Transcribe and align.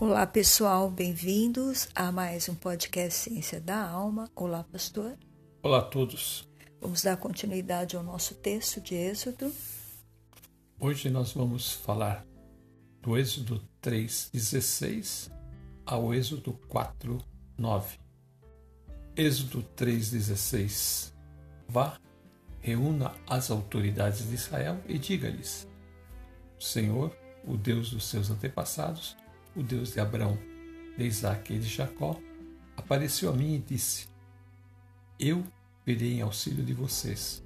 Olá 0.00 0.24
pessoal, 0.28 0.88
bem-vindos 0.88 1.88
a 1.92 2.12
mais 2.12 2.48
um 2.48 2.54
podcast 2.54 3.18
Ciência 3.18 3.60
da 3.60 3.84
Alma. 3.84 4.30
Olá, 4.36 4.62
pastor. 4.62 5.18
Olá 5.60 5.78
a 5.78 5.82
todos. 5.82 6.48
Vamos 6.80 7.02
dar 7.02 7.16
continuidade 7.16 7.96
ao 7.96 8.04
nosso 8.04 8.36
texto 8.36 8.80
de 8.80 8.94
Êxodo. 8.94 9.52
Hoje 10.78 11.10
nós 11.10 11.32
vamos 11.32 11.72
falar 11.72 12.24
do 13.02 13.18
Êxodo 13.18 13.60
3:16 13.82 15.32
ao 15.84 16.14
Êxodo 16.14 16.52
4:9. 16.68 17.98
Êxodo 19.16 19.64
3:16 19.74 21.12
Vá, 21.66 21.98
reúna 22.60 23.16
as 23.26 23.50
autoridades 23.50 24.28
de 24.28 24.34
Israel 24.36 24.80
e 24.86 24.96
diga-lhes: 24.96 25.66
O 26.56 26.62
Senhor, 26.62 27.12
o 27.44 27.56
Deus 27.56 27.90
dos 27.90 28.04
seus 28.04 28.30
antepassados, 28.30 29.16
o 29.58 29.62
Deus 29.62 29.92
de 29.92 29.98
Abraão, 30.00 30.38
de 30.96 31.04
Isaac 31.04 31.52
e 31.52 31.58
de 31.58 31.68
Jacó, 31.68 32.16
apareceu 32.76 33.28
a 33.28 33.32
mim 33.32 33.56
e 33.56 33.58
disse: 33.58 34.06
Eu 35.18 35.44
virei 35.84 36.14
em 36.14 36.22
auxílio 36.22 36.64
de 36.64 36.72
vocês, 36.72 37.42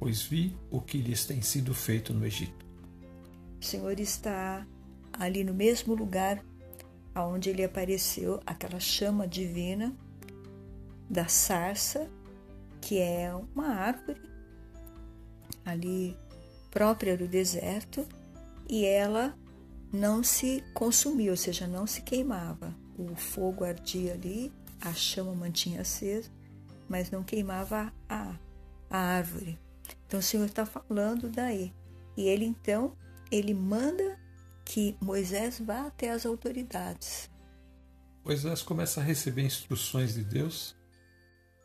pois 0.00 0.20
vi 0.22 0.56
o 0.68 0.80
que 0.80 0.98
lhes 0.98 1.24
tem 1.24 1.40
sido 1.40 1.72
feito 1.72 2.12
no 2.12 2.26
Egito. 2.26 2.66
O 3.60 3.64
Senhor 3.64 3.98
está 4.00 4.66
ali 5.12 5.44
no 5.44 5.54
mesmo 5.54 5.94
lugar 5.94 6.44
aonde 7.14 7.50
ele 7.50 7.64
apareceu, 7.64 8.40
aquela 8.44 8.80
chama 8.80 9.26
divina 9.26 9.94
da 11.08 11.28
sarça, 11.28 12.10
que 12.80 12.98
é 12.98 13.32
uma 13.34 13.68
árvore 13.68 14.20
ali 15.64 16.16
própria 16.70 17.16
do 17.16 17.26
deserto, 17.26 18.06
e 18.68 18.84
ela 18.84 19.36
não 19.92 20.22
se 20.22 20.62
consumia, 20.74 21.30
ou 21.30 21.36
seja, 21.36 21.66
não 21.66 21.86
se 21.86 22.02
queimava. 22.02 22.74
O 22.98 23.14
fogo 23.14 23.64
ardia 23.64 24.14
ali, 24.14 24.52
a 24.80 24.92
chama 24.92 25.34
mantinha 25.34 25.80
acesa, 25.80 26.30
mas 26.88 27.10
não 27.10 27.22
queimava 27.22 27.92
a, 28.08 28.34
a 28.90 28.98
árvore. 28.98 29.58
Então 30.06 30.20
o 30.20 30.22
Senhor 30.22 30.46
está 30.46 30.66
falando 30.66 31.28
daí. 31.28 31.72
E 32.16 32.22
ele 32.28 32.44
então, 32.44 32.96
ele 33.30 33.54
manda 33.54 34.18
que 34.64 34.96
Moisés 35.00 35.60
vá 35.60 35.86
até 35.86 36.10
as 36.10 36.26
autoridades. 36.26 37.30
Moisés 38.24 38.62
começa 38.62 39.00
a 39.00 39.04
receber 39.04 39.42
instruções 39.42 40.14
de 40.14 40.24
Deus 40.24 40.76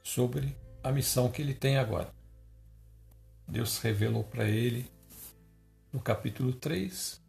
sobre 0.04 0.56
a 0.84 0.92
missão 0.92 1.30
que 1.32 1.42
ele 1.42 1.54
tem 1.54 1.78
agora. 1.78 2.14
Deus 3.48 3.80
revelou 3.80 4.24
para 4.24 4.46
ele 4.46 4.90
no 5.92 6.00
capítulo 6.00 6.54
3, 6.54 7.23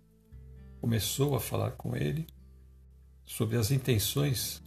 começou 0.84 1.34
a 1.34 1.40
falar 1.40 1.70
com 1.70 1.96
ele 1.96 2.26
sobre 3.24 3.56
as 3.56 3.70
intenções 3.70 4.62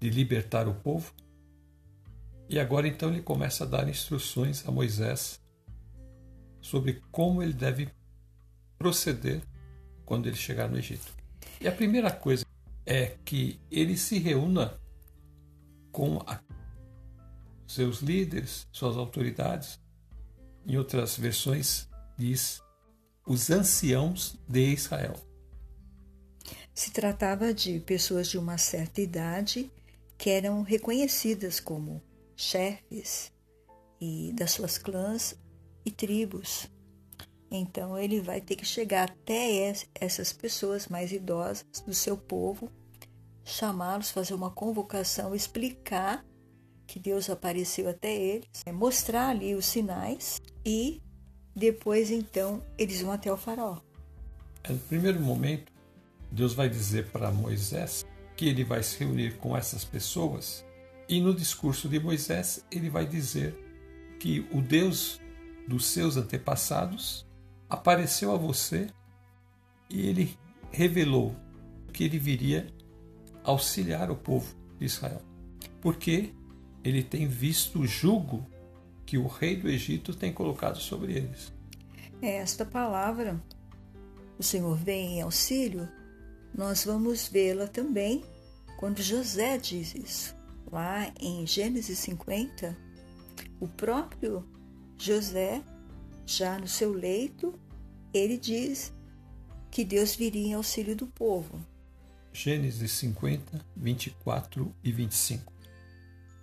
de 0.00 0.10
libertar 0.10 0.66
o 0.66 0.74
povo. 0.74 1.14
E 2.48 2.58
agora 2.58 2.88
então 2.88 3.08
ele 3.08 3.22
começa 3.22 3.62
a 3.62 3.66
dar 3.68 3.88
instruções 3.88 4.66
a 4.66 4.72
Moisés 4.72 5.40
sobre 6.60 7.00
como 7.12 7.40
ele 7.40 7.52
deve 7.52 7.88
proceder 8.76 9.40
quando 10.04 10.26
ele 10.26 10.34
chegar 10.34 10.68
no 10.68 10.76
Egito. 10.76 11.14
E 11.60 11.68
a 11.68 11.72
primeira 11.72 12.10
coisa 12.10 12.44
é 12.84 13.16
que 13.24 13.60
ele 13.70 13.96
se 13.96 14.18
reúna 14.18 14.76
com 15.92 16.18
a, 16.26 16.40
seus 17.64 18.00
líderes, 18.00 18.66
suas 18.72 18.96
autoridades. 18.96 19.78
Em 20.66 20.76
outras 20.76 21.16
versões, 21.16 21.88
diz 22.18 22.60
os 23.24 23.50
anciãos 23.50 24.36
de 24.48 24.72
Israel. 24.72 25.27
Se 26.78 26.92
tratava 26.92 27.52
de 27.52 27.80
pessoas 27.80 28.28
de 28.28 28.38
uma 28.38 28.56
certa 28.56 29.00
idade 29.00 29.68
que 30.16 30.30
eram 30.30 30.62
reconhecidas 30.62 31.58
como 31.58 32.00
chefes 32.36 33.32
e 34.00 34.32
das 34.32 34.52
suas 34.52 34.78
clãs 34.78 35.34
e 35.84 35.90
tribos. 35.90 36.70
Então 37.50 37.98
ele 37.98 38.20
vai 38.20 38.40
ter 38.40 38.54
que 38.54 38.64
chegar 38.64 39.10
até 39.10 39.74
essas 39.92 40.32
pessoas 40.32 40.86
mais 40.86 41.10
idosas 41.10 41.66
do 41.84 41.92
seu 41.92 42.16
povo, 42.16 42.70
chamá-los, 43.44 44.12
fazer 44.12 44.34
uma 44.34 44.52
convocação, 44.52 45.34
explicar 45.34 46.24
que 46.86 47.00
Deus 47.00 47.28
apareceu 47.28 47.88
até 47.88 48.14
eles, 48.14 48.46
é, 48.64 48.70
mostrar 48.70 49.30
ali 49.30 49.52
os 49.56 49.66
sinais 49.66 50.40
e 50.64 51.02
depois 51.56 52.12
então 52.12 52.62
eles 52.78 53.00
vão 53.00 53.10
até 53.10 53.32
o 53.32 53.36
faraó. 53.36 53.80
É, 54.62 54.70
no 54.70 54.78
primeiro 54.78 55.18
momento, 55.18 55.76
Deus 56.30 56.54
vai 56.54 56.68
dizer 56.68 57.06
para 57.06 57.30
Moisés 57.30 58.04
que 58.36 58.48
ele 58.48 58.64
vai 58.64 58.82
se 58.82 58.98
reunir 58.98 59.36
com 59.38 59.56
essas 59.56 59.84
pessoas 59.84 60.64
e 61.08 61.20
no 61.20 61.34
discurso 61.34 61.88
de 61.88 61.98
Moisés 61.98 62.64
ele 62.70 62.90
vai 62.90 63.06
dizer 63.06 63.56
que 64.20 64.46
o 64.52 64.60
Deus 64.60 65.20
dos 65.66 65.86
seus 65.86 66.16
antepassados 66.16 67.26
apareceu 67.68 68.32
a 68.32 68.36
você 68.36 68.88
e 69.88 70.06
ele 70.06 70.36
revelou 70.70 71.34
que 71.92 72.04
ele 72.04 72.18
viria 72.18 72.66
auxiliar 73.42 74.10
o 74.10 74.16
povo 74.16 74.54
de 74.78 74.84
Israel. 74.84 75.22
Porque 75.80 76.34
ele 76.84 77.02
tem 77.02 77.26
visto 77.26 77.80
o 77.80 77.86
jugo 77.86 78.46
que 79.06 79.16
o 79.16 79.26
rei 79.26 79.56
do 79.56 79.68
Egito 79.68 80.14
tem 80.14 80.32
colocado 80.32 80.78
sobre 80.78 81.14
eles. 81.14 81.52
Esta 82.20 82.64
palavra, 82.64 83.42
o 84.38 84.42
Senhor 84.42 84.76
vem 84.76 85.18
em 85.18 85.22
auxílio, 85.22 85.88
nós 86.54 86.84
vamos 86.84 87.28
vê-la 87.28 87.66
também 87.66 88.24
quando 88.78 89.02
José 89.02 89.58
diz 89.58 89.94
isso. 89.94 90.36
Lá 90.70 91.12
em 91.18 91.46
Gênesis 91.46 91.98
50, 91.98 92.76
o 93.58 93.66
próprio 93.66 94.46
José 94.96 95.62
já 96.26 96.58
no 96.58 96.68
seu 96.68 96.92
leito, 96.92 97.58
ele 98.12 98.36
diz 98.36 98.92
que 99.70 99.84
Deus 99.84 100.14
viria 100.14 100.48
em 100.48 100.54
auxílio 100.54 100.94
do 100.94 101.06
povo. 101.06 101.58
Gênesis 102.32 102.92
50, 102.92 103.64
24 103.76 104.74
e 104.84 104.92
25. 104.92 105.52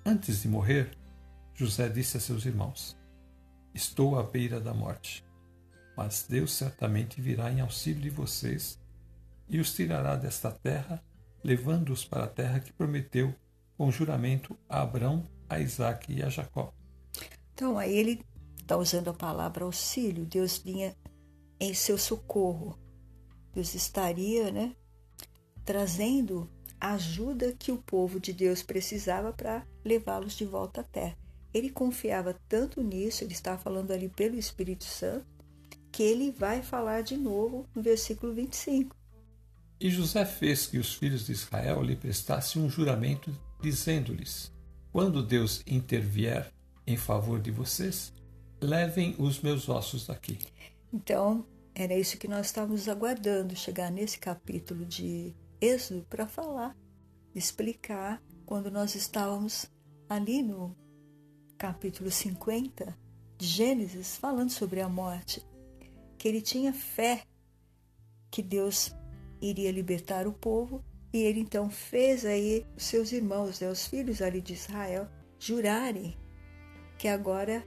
Antes 0.05 0.41
de 0.41 0.47
morrer, 0.47 0.97
José 1.53 1.87
disse 1.87 2.17
a 2.17 2.19
seus 2.19 2.45
irmãos: 2.45 2.97
Estou 3.73 4.19
à 4.19 4.23
beira 4.23 4.59
da 4.59 4.73
morte, 4.73 5.23
mas 5.95 6.25
Deus 6.27 6.51
certamente 6.51 7.21
virá 7.21 7.51
em 7.51 7.61
auxílio 7.61 8.01
de 8.01 8.09
vocês 8.09 8.77
e 9.47 9.59
os 9.59 9.73
tirará 9.73 10.15
desta 10.15 10.51
terra, 10.51 11.03
levando-os 11.43 12.03
para 12.03 12.25
a 12.25 12.29
terra 12.29 12.59
que 12.59 12.73
prometeu 12.73 13.33
com 13.77 13.91
juramento 13.91 14.57
a 14.67 14.81
Abrão, 14.81 15.23
a 15.49 15.59
Isaque 15.59 16.13
e 16.13 16.23
a 16.23 16.29
Jacó. 16.29 16.73
Então, 17.53 17.77
aí 17.77 17.95
ele 17.95 18.25
está 18.59 18.77
usando 18.77 19.09
a 19.09 19.13
palavra 19.13 19.63
auxílio, 19.63 20.25
Deus 20.25 20.57
vinha 20.57 20.95
em 21.59 21.73
seu 21.73 21.97
socorro. 21.97 22.77
Deus 23.53 23.73
estaria, 23.73 24.51
né, 24.51 24.75
trazendo 25.63 26.49
a 26.79 26.93
ajuda 26.93 27.53
que 27.57 27.71
o 27.71 27.77
povo 27.77 28.19
de 28.19 28.33
Deus 28.33 28.61
precisava 28.61 29.31
para 29.31 29.65
levá-los 29.83 30.33
de 30.33 30.45
volta 30.45 30.81
à 30.81 30.83
terra. 30.83 31.17
Ele 31.53 31.69
confiava 31.69 32.37
tanto 32.49 32.81
nisso, 32.81 33.23
ele 33.23 33.31
estava 33.31 33.57
falando 33.57 33.91
ali 33.91 34.09
pelo 34.09 34.35
Espírito 34.35 34.83
Santo, 34.83 35.25
que 35.91 36.03
ele 36.03 36.31
vai 36.31 36.61
falar 36.61 37.01
de 37.01 37.15
novo 37.15 37.65
no 37.73 37.81
versículo 37.81 38.33
25. 38.33 38.93
E 39.79 39.89
José 39.89 40.25
fez 40.25 40.67
que 40.67 40.77
os 40.77 40.93
filhos 40.93 41.25
de 41.25 41.33
Israel 41.33 41.81
lhe 41.81 41.95
prestassem 41.95 42.61
um 42.61 42.69
juramento, 42.69 43.35
dizendo-lhes: 43.61 44.51
Quando 44.91 45.21
Deus 45.21 45.61
intervier 45.67 46.51
em 46.87 46.95
favor 46.95 47.39
de 47.39 47.51
vocês, 47.51 48.13
levem 48.61 49.15
os 49.17 49.41
meus 49.41 49.67
ossos 49.67 50.07
daqui. 50.07 50.39
Então, 50.93 51.45
era 51.73 51.93
isso 51.93 52.17
que 52.17 52.27
nós 52.27 52.47
estávamos 52.47 52.87
aguardando, 52.87 53.55
chegar 53.55 53.91
nesse 53.91 54.17
capítulo 54.17 54.85
de 54.85 55.35
Êxodo 55.59 56.05
para 56.09 56.27
falar, 56.27 56.75
explicar, 57.33 58.21
quando 58.45 58.71
nós 58.71 58.95
estávamos 58.95 59.69
ali 60.07 60.41
no 60.41 60.75
capítulo 61.57 62.09
50 62.09 62.97
de 63.37 63.45
Gênesis, 63.45 64.15
falando 64.15 64.51
sobre 64.51 64.79
a 64.79 64.87
morte, 64.87 65.45
que 66.17 66.27
ele 66.27 66.41
tinha 66.41 66.71
fé 66.71 67.23
que 68.31 68.41
Deus 68.41 68.93
iria 69.41 69.71
libertar 69.71 70.27
o 70.27 70.33
povo 70.33 70.83
e 71.13 71.19
ele 71.19 71.39
então 71.39 71.69
fez 71.69 72.25
aí 72.25 72.65
os 72.75 72.83
seus 72.83 73.11
irmãos, 73.11 73.59
né, 73.59 73.69
os 73.69 73.87
filhos 73.87 74.21
ali 74.21 74.41
de 74.41 74.53
Israel, 74.53 75.07
jurarem 75.39 76.17
que 76.97 77.07
agora 77.07 77.65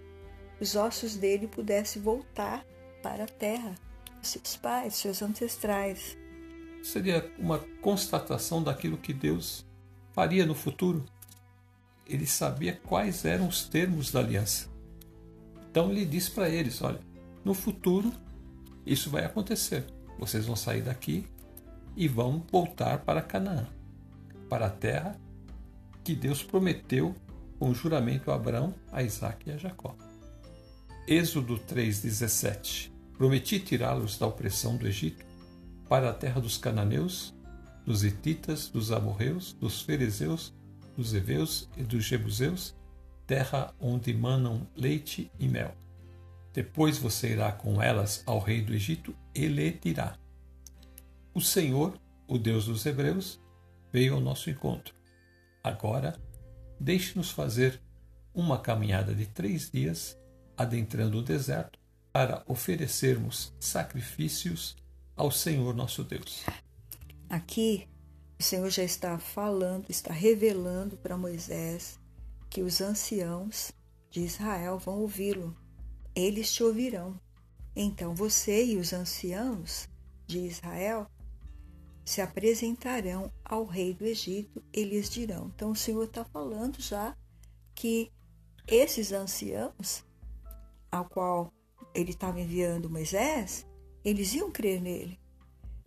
os 0.60 0.74
ossos 0.76 1.16
dele 1.16 1.46
pudessem 1.46 2.02
voltar 2.02 2.64
para 3.02 3.24
a 3.24 3.28
terra, 3.28 3.74
seus 4.20 4.56
pais, 4.56 4.94
seus 4.94 5.22
ancestrais. 5.22 6.16
Seria 6.82 7.30
uma 7.38 7.58
constatação 7.80 8.62
daquilo 8.62 8.98
que 8.98 9.12
Deus 9.12 9.64
faria 10.12 10.44
no 10.44 10.54
futuro. 10.54 11.04
Ele 12.06 12.26
sabia 12.26 12.80
quais 12.84 13.24
eram 13.24 13.48
os 13.48 13.68
termos 13.68 14.10
da 14.10 14.20
aliança. 14.20 14.68
Então 15.70 15.90
ele 15.90 16.04
disse 16.04 16.30
para 16.30 16.48
eles: 16.48 16.80
olha, 16.82 17.00
no 17.44 17.54
futuro 17.54 18.12
isso 18.84 19.10
vai 19.10 19.24
acontecer. 19.24 19.84
Vocês 20.18 20.46
vão 20.46 20.56
sair 20.56 20.82
daqui 20.82 21.26
e 21.98 22.06
vão 22.06 22.46
voltar 22.52 23.00
para 23.00 23.20
Canaã, 23.20 23.66
para 24.48 24.66
a 24.66 24.70
terra 24.70 25.20
que 26.04 26.14
Deus 26.14 26.44
prometeu 26.44 27.12
com 27.58 27.74
juramento 27.74 28.30
a 28.30 28.36
Abraão, 28.36 28.72
a 28.92 29.02
Isaac 29.02 29.50
e 29.50 29.52
a 29.52 29.56
Jacó. 29.56 29.96
Êxodo 31.08 31.58
3,17 31.58 32.92
Prometi 33.16 33.58
tirá-los 33.58 34.16
da 34.16 34.28
opressão 34.28 34.76
do 34.76 34.86
Egito 34.86 35.26
para 35.88 36.10
a 36.10 36.14
terra 36.14 36.40
dos 36.40 36.56
cananeus, 36.56 37.34
dos 37.84 38.04
hititas, 38.04 38.68
dos 38.68 38.92
amorreus, 38.92 39.52
dos 39.54 39.82
ferezeus, 39.82 40.54
dos 40.96 41.12
heveus 41.12 41.68
e 41.76 41.82
dos 41.82 42.04
jebuseus, 42.04 42.76
terra 43.26 43.74
onde 43.80 44.14
manam 44.14 44.68
leite 44.76 45.32
e 45.36 45.48
mel. 45.48 45.74
Depois 46.52 46.96
você 46.96 47.32
irá 47.32 47.50
com 47.50 47.82
elas 47.82 48.22
ao 48.24 48.38
rei 48.38 48.62
do 48.62 48.72
Egito 48.72 49.12
e 49.34 49.48
lhe 49.48 49.72
dirá: 49.72 50.16
O 51.38 51.40
Senhor, 51.40 51.96
o 52.26 52.36
Deus 52.36 52.66
dos 52.66 52.84
hebreus, 52.84 53.40
veio 53.92 54.14
ao 54.14 54.20
nosso 54.20 54.50
encontro. 54.50 54.92
Agora, 55.62 56.20
deixe-nos 56.80 57.30
fazer 57.30 57.80
uma 58.34 58.58
caminhada 58.58 59.14
de 59.14 59.24
três 59.24 59.70
dias 59.70 60.18
adentrando 60.56 61.16
o 61.18 61.22
deserto 61.22 61.78
para 62.12 62.42
oferecermos 62.44 63.54
sacrifícios 63.60 64.74
ao 65.14 65.30
Senhor 65.30 65.76
nosso 65.76 66.02
Deus. 66.02 66.44
Aqui, 67.28 67.86
o 68.36 68.42
Senhor 68.42 68.68
já 68.68 68.82
está 68.82 69.16
falando, 69.16 69.88
está 69.88 70.12
revelando 70.12 70.96
para 70.96 71.16
Moisés 71.16 72.00
que 72.50 72.62
os 72.62 72.80
anciãos 72.80 73.70
de 74.10 74.22
Israel 74.22 74.76
vão 74.76 75.02
ouvi-lo. 75.02 75.56
Eles 76.16 76.52
te 76.52 76.64
ouvirão. 76.64 77.14
Então 77.76 78.12
você 78.12 78.64
e 78.64 78.76
os 78.76 78.92
anciãos 78.92 79.88
de 80.26 80.40
Israel 80.40 81.08
se 82.08 82.22
apresentarão 82.22 83.30
ao 83.44 83.66
rei 83.66 83.92
do 83.92 84.06
Egito 84.06 84.64
e 84.72 84.82
lhes 84.82 85.10
dirão. 85.10 85.52
Então 85.54 85.72
o 85.72 85.76
Senhor 85.76 86.04
está 86.04 86.24
falando 86.24 86.80
já 86.80 87.14
que 87.74 88.10
esses 88.66 89.12
anciãos, 89.12 90.06
ao 90.90 91.04
qual 91.04 91.52
ele 91.94 92.12
estava 92.12 92.40
enviando 92.40 92.88
Moisés, 92.88 93.66
eles 94.02 94.32
iam 94.32 94.50
crer 94.50 94.80
nele. 94.80 95.20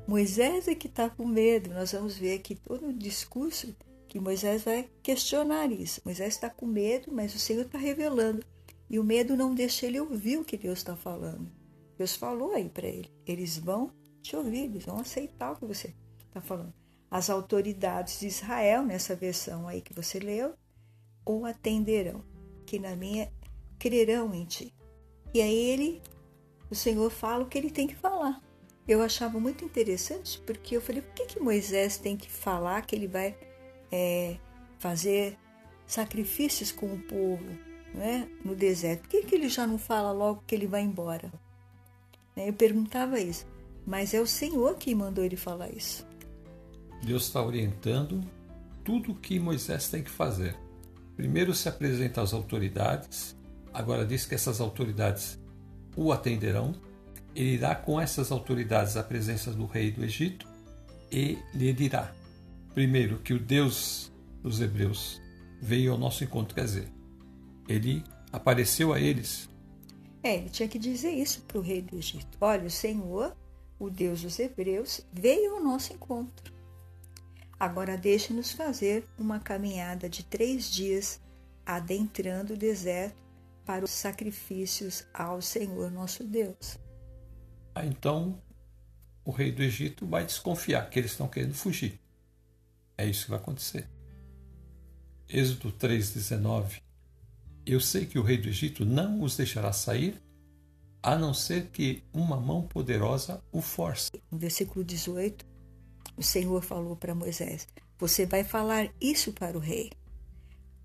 Moisés 0.07 0.67
é 0.67 0.75
que 0.75 0.85
está 0.85 1.09
com 1.09 1.25
medo. 1.25 1.73
Nós 1.73 1.91
vamos 1.91 2.15
ver 2.15 2.37
aqui 2.37 2.53
todo 2.53 2.89
o 2.89 2.93
discurso 2.93 3.75
que 4.07 4.19
Moisés 4.19 4.63
vai 4.63 4.87
questionar 5.01 5.71
isso. 5.71 6.01
Moisés 6.05 6.35
está 6.35 6.51
com 6.51 6.67
medo, 6.67 7.11
mas 7.11 7.33
o 7.33 7.39
Senhor 7.39 7.65
está 7.65 7.79
revelando. 7.79 8.45
E 8.87 8.99
o 8.99 9.03
medo 9.03 9.35
não 9.35 9.55
deixa 9.55 9.87
ele 9.87 9.99
ouvir 9.99 10.37
o 10.37 10.45
que 10.45 10.55
Deus 10.55 10.77
está 10.77 10.95
falando. 10.95 11.51
Deus 11.97 12.15
falou 12.15 12.53
aí 12.53 12.69
para 12.69 12.87
ele: 12.87 13.11
eles 13.25 13.57
vão 13.57 13.91
te 14.21 14.35
ouvir, 14.35 14.65
eles 14.65 14.85
vão 14.85 14.99
aceitar 14.99 15.53
o 15.53 15.55
que 15.55 15.65
você 15.65 15.95
está 16.31 16.41
falando. 16.41 16.73
As 17.09 17.29
autoridades 17.29 18.19
de 18.19 18.27
Israel, 18.27 18.83
nessa 18.83 19.15
versão 19.15 19.67
aí 19.67 19.81
que 19.81 19.93
você 19.93 20.17
leu, 20.17 20.53
ou 21.25 21.45
atenderão, 21.45 22.23
que 22.65 22.79
na 22.79 22.95
minha 22.95 23.31
crerão 23.77 24.33
em 24.33 24.45
ti. 24.45 24.73
E 25.33 25.41
aí 25.41 25.55
ele, 25.55 26.01
o 26.69 26.75
Senhor 26.75 27.09
fala 27.09 27.43
o 27.43 27.47
que 27.47 27.57
ele 27.57 27.69
tem 27.69 27.85
que 27.85 27.95
falar. 27.95 28.41
Eu 28.87 29.01
achava 29.01 29.39
muito 29.39 29.63
interessante 29.63 30.41
porque 30.45 30.75
eu 30.75 30.81
falei, 30.81 31.01
por 31.01 31.13
que, 31.13 31.25
que 31.25 31.39
Moisés 31.39 31.97
tem 31.97 32.17
que 32.17 32.29
falar 32.29 32.81
que 32.85 32.95
ele 32.95 33.07
vai 33.07 33.37
é, 33.91 34.37
fazer 34.79 35.37
sacrifícios 35.85 36.71
com 36.71 36.93
o 36.93 37.01
povo 37.01 37.45
né, 37.93 38.27
no 38.43 38.55
deserto? 38.55 39.01
Por 39.01 39.09
que, 39.09 39.23
que 39.23 39.35
ele 39.35 39.49
já 39.49 39.67
não 39.67 39.77
fala 39.77 40.11
logo 40.11 40.43
que 40.47 40.55
ele 40.55 40.67
vai 40.67 40.81
embora? 40.81 41.31
Eu 42.35 42.53
perguntava 42.53 43.19
isso, 43.19 43.45
mas 43.85 44.13
é 44.13 44.21
o 44.21 44.27
Senhor 44.27 44.75
que 44.75 44.95
mandou 44.95 45.23
ele 45.23 45.37
falar 45.37 45.69
isso. 45.69 46.07
Deus 47.03 47.23
está 47.23 47.41
orientando 47.43 48.21
tudo 48.83 49.11
o 49.11 49.15
que 49.15 49.39
Moisés 49.39 49.89
tem 49.89 50.03
que 50.03 50.09
fazer. 50.09 50.55
Primeiro 51.15 51.53
se 51.53 51.69
apresenta 51.69 52.21
às 52.21 52.33
autoridades, 52.33 53.35
agora 53.73 54.05
diz 54.05 54.25
que 54.25 54.35
essas 54.35 54.59
autoridades 54.59 55.39
o 55.95 56.11
atenderão. 56.11 56.73
Ele 57.35 57.53
irá 57.53 57.75
com 57.75 57.99
essas 57.99 58.31
autoridades 58.31 58.97
à 58.97 59.03
presença 59.03 59.51
do 59.51 59.65
rei 59.65 59.91
do 59.91 60.03
Egito 60.03 60.47
e 61.11 61.37
lhe 61.53 61.71
dirá: 61.73 62.13
primeiro, 62.73 63.19
que 63.19 63.33
o 63.33 63.39
Deus 63.39 64.11
dos 64.41 64.59
Hebreus 64.59 65.21
veio 65.61 65.93
ao 65.93 65.97
nosso 65.97 66.23
encontro, 66.23 66.55
quer 66.55 66.65
dizer, 66.65 66.87
ele 67.67 68.03
apareceu 68.31 68.93
a 68.93 68.99
eles. 68.99 69.49
É, 70.23 70.37
ele 70.37 70.49
tinha 70.49 70.67
que 70.67 70.77
dizer 70.77 71.11
isso 71.11 71.41
para 71.41 71.57
o 71.57 71.61
rei 71.61 71.81
do 71.81 71.95
Egito: 71.95 72.37
olha, 72.39 72.65
o 72.65 72.71
Senhor, 72.71 73.35
o 73.79 73.89
Deus 73.89 74.21
dos 74.21 74.37
Hebreus, 74.39 75.01
veio 75.11 75.55
ao 75.55 75.63
nosso 75.63 75.93
encontro. 75.93 76.60
Agora 77.61 77.95
deixe-nos 77.95 78.51
fazer 78.53 79.07
uma 79.19 79.39
caminhada 79.39 80.09
de 80.09 80.23
três 80.23 80.71
dias 80.71 81.21
adentrando 81.63 82.55
o 82.55 82.57
deserto 82.57 83.21
para 83.63 83.85
os 83.85 83.91
sacrifícios 83.91 85.05
ao 85.13 85.43
Senhor 85.43 85.91
nosso 85.91 86.23
Deus. 86.23 86.79
Ah, 87.75 87.85
então 87.85 88.41
o 89.23 89.29
rei 89.29 89.51
do 89.51 89.61
Egito 89.61 90.07
vai 90.07 90.25
desconfiar 90.25 90.89
que 90.89 90.97
eles 90.97 91.11
estão 91.11 91.27
querendo 91.27 91.53
fugir. 91.53 91.99
É 92.97 93.05
isso 93.05 93.25
que 93.25 93.29
vai 93.29 93.39
acontecer. 93.39 93.87
Êxodo 95.29 95.71
3,19 95.71 96.81
Eu 97.63 97.79
sei 97.79 98.07
que 98.07 98.17
o 98.17 98.23
rei 98.23 98.39
do 98.39 98.49
Egito 98.49 98.83
não 98.83 99.21
os 99.21 99.37
deixará 99.37 99.71
sair, 99.71 100.19
a 101.03 101.15
não 101.15 101.31
ser 101.31 101.67
que 101.67 102.03
uma 102.11 102.37
mão 102.37 102.63
poderosa 102.63 103.39
o 103.51 103.61
force. 103.61 104.09
No 104.31 104.39
versículo 104.39 104.83
18, 104.83 105.50
o 106.15 106.23
Senhor 106.23 106.61
falou 106.61 106.95
para 106.95 107.15
Moisés: 107.15 107.67
Você 107.97 108.25
vai 108.25 108.43
falar 108.43 108.91
isso 108.99 109.33
para 109.33 109.57
o 109.57 109.61
rei. 109.61 109.91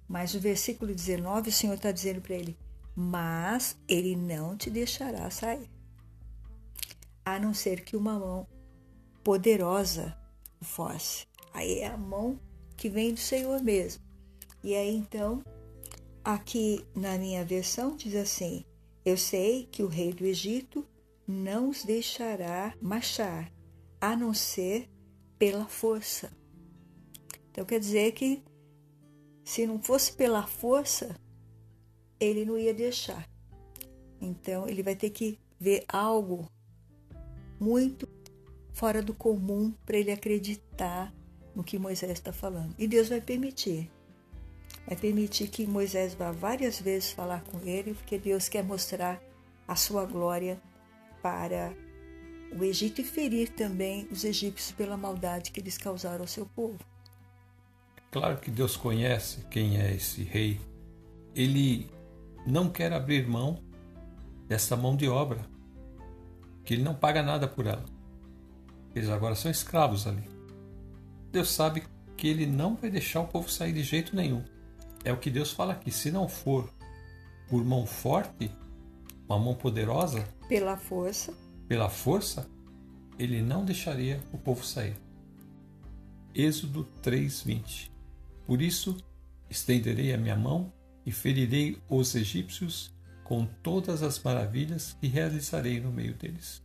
Mas 0.08 0.34
no 0.34 0.40
versículo 0.40 0.94
19, 0.94 1.49
o 1.49 1.52
Senhor 1.52 1.75
está 1.75 1.90
dizendo 1.90 2.20
para 2.20 2.34
ele: 2.34 2.56
Mas 2.94 3.76
ele 3.88 4.14
não 4.14 4.56
te 4.56 4.70
deixará 4.70 5.28
sair, 5.31 5.70
a 7.25 7.38
não 7.38 7.52
ser 7.52 7.82
que 7.82 7.96
uma 7.96 8.19
mão 8.19 8.46
poderosa 9.25 10.17
o 10.61 10.64
force. 10.64 11.26
Aí 11.52 11.81
é 11.81 11.87
a 11.87 11.96
mão 11.96 12.38
que 12.76 12.88
vem 12.88 13.12
do 13.12 13.20
Senhor 13.20 13.62
mesmo. 13.62 14.02
E 14.62 14.75
aí 14.75 14.94
então, 14.94 15.43
aqui 16.25 16.84
na 16.94 17.19
minha 17.19 17.44
versão 17.44 17.96
diz 17.96 18.14
assim: 18.14 18.64
Eu 19.05 19.17
sei 19.17 19.67
que 19.67 19.82
o 19.82 19.88
rei 19.88 20.12
do 20.12 20.25
Egito 20.25 20.87
não 21.26 21.70
os 21.70 21.84
deixará 21.84 22.74
marchar, 22.81 23.53
a 24.01 24.15
não 24.15 24.32
ser 24.32 24.89
pela 25.38 25.66
força. 25.66 26.31
Então 27.50 27.64
quer 27.64 27.81
dizer 27.81 28.12
que 28.12 28.43
se 29.44 29.66
não 29.66 29.81
fosse 29.81 30.12
pela 30.12 30.46
força, 30.46 31.14
ele 32.19 32.44
não 32.44 32.58
ia 32.58 32.74
deixar. 32.74 33.28
Então 34.20 34.69
ele 34.69 34.82
vai 34.82 34.96
ter 34.96 35.10
que 35.10 35.38
ver 35.58 35.84
algo 35.88 36.50
muito 37.58 38.08
fora 38.72 39.02
do 39.02 39.14
comum 39.14 39.72
para 39.86 39.96
ele 39.96 40.12
acreditar 40.12 41.14
no 41.55 41.64
que 41.64 41.78
Moisés 41.78 42.12
está 42.12 42.32
falando. 42.32 42.74
E 42.78 42.86
Deus 42.86 43.08
vai 43.08 43.20
permitir. 43.20 43.90
Vai 44.86 44.96
permitir 44.96 45.48
que 45.48 45.66
Moisés 45.66 46.14
vá 46.14 46.31
várias 46.31 46.81
vezes 46.81 47.10
falar 47.10 47.43
com 47.44 47.58
ele, 47.66 47.94
porque 47.94 48.19
Deus 48.19 48.48
quer 48.48 48.62
mostrar 48.62 49.22
a 49.66 49.74
sua 49.74 50.05
glória 50.05 50.60
para 51.22 51.74
o 52.53 52.65
Egito 52.65 53.00
e 53.00 53.05
ferir 53.05 53.50
também 53.50 54.06
os 54.10 54.24
egípcios 54.24 54.72
pela 54.72 54.96
maldade 54.96 55.50
que 55.50 55.60
eles 55.60 55.79
causaram 55.79 56.20
ao 56.20 56.26
seu 56.26 56.46
povo. 56.46 56.79
Claro 58.10 58.38
que 58.38 58.50
Deus 58.50 58.76
conhece 58.76 59.44
quem 59.50 59.79
é 59.79 59.94
esse 59.94 60.22
rei. 60.22 60.60
Ele 61.34 61.91
não 62.46 62.70
quer 62.70 62.93
abrir 62.93 63.26
mão 63.26 63.62
dessa 64.48 64.76
mão 64.76 64.96
de 64.96 65.08
obra, 65.08 65.44
que 66.65 66.74
ele 66.74 66.82
não 66.82 66.94
paga 66.94 67.22
nada 67.22 67.46
por 67.46 67.67
ela. 67.67 67.84
Eles 68.94 69.08
agora 69.10 69.34
são 69.34 69.50
escravos 69.50 70.06
ali. 70.06 70.26
Deus 71.31 71.50
sabe 71.50 71.82
que 72.17 72.29
ele 72.29 72.46
não 72.46 72.76
vai 72.76 72.91
deixar 72.91 73.20
o 73.20 73.26
povo 73.26 73.50
sair 73.50 73.72
de 73.72 73.82
jeito 73.82 74.17
nenhum. 74.17 74.43
É 75.05 75.12
o 75.12 75.19
que 75.19 75.31
Deus 75.31 75.53
fala 75.53 75.74
aqui. 75.74 75.91
Se 75.91 76.10
não 76.10 76.29
for 76.29 76.72
por 77.48 77.62
mão 77.65 77.84
forte, 77.84 78.50
uma 79.29 79.38
mão 79.38 79.55
poderosa, 79.55 80.26
pela 80.48 80.76
força, 80.76 81.34
pela 81.69 81.89
força, 81.89 82.49
ele 83.19 83.43
não 83.43 83.65
deixaria 83.65 84.23
o 84.32 84.39
povo 84.39 84.65
sair. 84.65 84.96
Êxodo 86.35 86.85
3:20. 87.03 87.91
Por 88.46 88.61
isso 88.61 88.96
estenderei 89.49 90.13
a 90.13 90.19
minha 90.19 90.37
mão 90.37 90.73
e 91.05 91.11
ferirei 91.11 91.79
os 91.89 92.15
egípcios 92.15 92.94
com 93.25 93.46
todas 93.63 94.03
as 94.03 94.23
maravilhas 94.23 94.96
que 95.01 95.06
realizarei 95.06 95.81
no 95.81 95.91
meio 95.91 96.15
deles. 96.15 96.63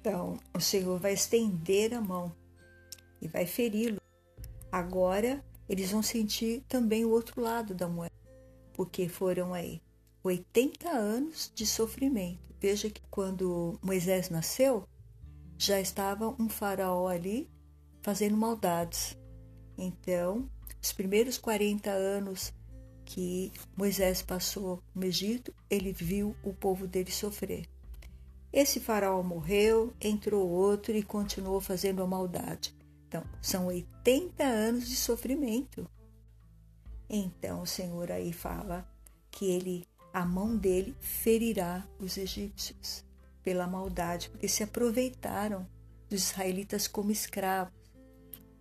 Então, 0.00 0.38
o 0.54 0.60
Senhor 0.60 0.98
vai 0.98 1.14
estender 1.14 1.94
a 1.94 2.00
mão 2.00 2.34
e 3.20 3.28
vai 3.28 3.46
feri-lo. 3.46 4.00
Agora, 4.70 5.44
eles 5.68 5.90
vão 5.90 6.02
sentir 6.02 6.62
também 6.68 7.04
o 7.04 7.10
outro 7.10 7.40
lado 7.40 7.74
da 7.74 7.88
moeda, 7.88 8.14
porque 8.72 9.08
foram 9.08 9.54
aí 9.54 9.80
80 10.26 10.88
anos 10.88 11.50
de 11.54 11.66
sofrimento. 11.66 12.54
Veja 12.60 12.90
que 12.90 13.02
quando 13.10 13.78
Moisés 13.82 14.30
nasceu, 14.30 14.86
já 15.58 15.80
estava 15.80 16.34
um 16.40 16.48
faraó 16.48 17.08
ali 17.08 17.48
fazendo 18.02 18.36
maldades. 18.36 19.16
Então, 19.76 20.48
os 20.82 20.92
primeiros 20.92 21.38
40 21.38 21.90
anos 21.90 22.52
que 23.04 23.52
Moisés 23.76 24.20
passou 24.20 24.82
no 24.94 25.04
Egito, 25.04 25.54
ele 25.70 25.92
viu 25.92 26.34
o 26.42 26.52
povo 26.52 26.86
dele 26.86 27.10
sofrer. 27.10 27.68
Esse 28.52 28.80
faraó 28.80 29.22
morreu, 29.22 29.92
entrou 30.00 30.48
outro 30.48 30.96
e 30.96 31.02
continuou 31.02 31.60
fazendo 31.60 32.02
a 32.02 32.06
maldade. 32.06 32.74
Então, 33.06 33.22
são 33.40 33.66
80 33.66 34.42
anos 34.42 34.88
de 34.88 34.96
sofrimento. 34.96 35.88
Então, 37.08 37.62
o 37.62 37.66
Senhor 37.66 38.10
aí 38.10 38.32
fala 38.32 38.88
que 39.30 39.44
ele, 39.44 39.86
a 40.16 40.24
mão 40.24 40.56
dele 40.56 40.96
ferirá 40.98 41.86
os 41.98 42.16
egípcios 42.16 43.04
pela 43.42 43.66
maldade, 43.66 44.30
porque 44.30 44.48
se 44.48 44.62
aproveitaram 44.62 45.68
dos 46.08 46.30
israelitas 46.30 46.88
como 46.88 47.12
escravos. 47.12 47.74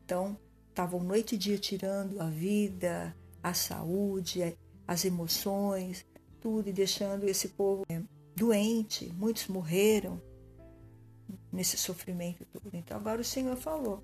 Então, 0.03 0.37
estavam 0.67 1.01
noite 1.01 1.35
e 1.35 1.37
dia 1.37 1.57
tirando 1.57 2.19
a 2.19 2.29
vida, 2.29 3.15
a 3.41 3.53
saúde, 3.53 4.53
as 4.85 5.05
emoções, 5.05 6.05
tudo, 6.41 6.67
e 6.67 6.73
deixando 6.73 7.23
esse 7.23 7.47
povo 7.47 7.83
é, 7.87 8.01
doente. 8.35 9.13
Muitos 9.13 9.47
morreram 9.47 10.21
nesse 11.53 11.77
sofrimento 11.77 12.45
todo. 12.51 12.69
Então, 12.73 12.97
agora 12.97 13.21
o 13.21 13.23
Senhor 13.23 13.55
falou: 13.55 14.03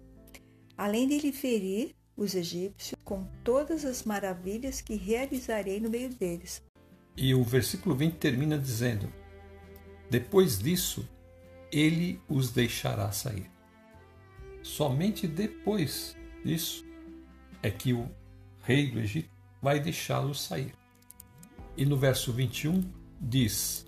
além 0.77 1.05
de 1.05 1.19
lhe 1.19 1.33
ferir 1.33 1.93
os 2.15 2.33
egípcios 2.33 2.97
com 3.03 3.25
todas 3.43 3.83
as 3.83 4.03
maravilhas 4.03 4.79
que 4.79 4.95
realizarei 4.95 5.81
no 5.81 5.89
meio 5.89 6.07
deles. 6.15 6.61
E 7.15 7.33
o 7.33 7.43
versículo 7.43 7.95
20 7.95 8.15
termina 8.15 8.57
dizendo: 8.57 9.11
Depois 10.09 10.59
disso, 10.59 11.07
ele 11.71 12.19
os 12.27 12.51
deixará 12.51 13.11
sair. 13.11 13.49
Somente 14.61 15.27
depois 15.27 16.15
disso 16.43 16.85
é 17.63 17.69
que 17.69 17.93
o 17.93 18.09
rei 18.61 18.91
do 18.91 18.99
Egito 18.99 19.29
vai 19.61 19.79
deixá-los 19.79 20.41
sair. 20.41 20.73
E 21.75 21.85
no 21.85 21.97
verso 21.97 22.31
21 22.31 22.83
diz: 23.19 23.85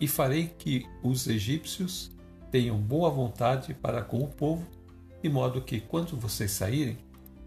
E 0.00 0.06
farei 0.06 0.48
que 0.58 0.86
os 1.02 1.26
egípcios 1.26 2.10
tenham 2.50 2.78
boa 2.78 3.10
vontade 3.10 3.74
para 3.74 4.02
com 4.02 4.22
o 4.22 4.28
povo, 4.28 4.66
de 5.22 5.28
modo 5.28 5.62
que, 5.62 5.80
quando 5.80 6.16
vocês 6.16 6.52
saírem, 6.52 6.98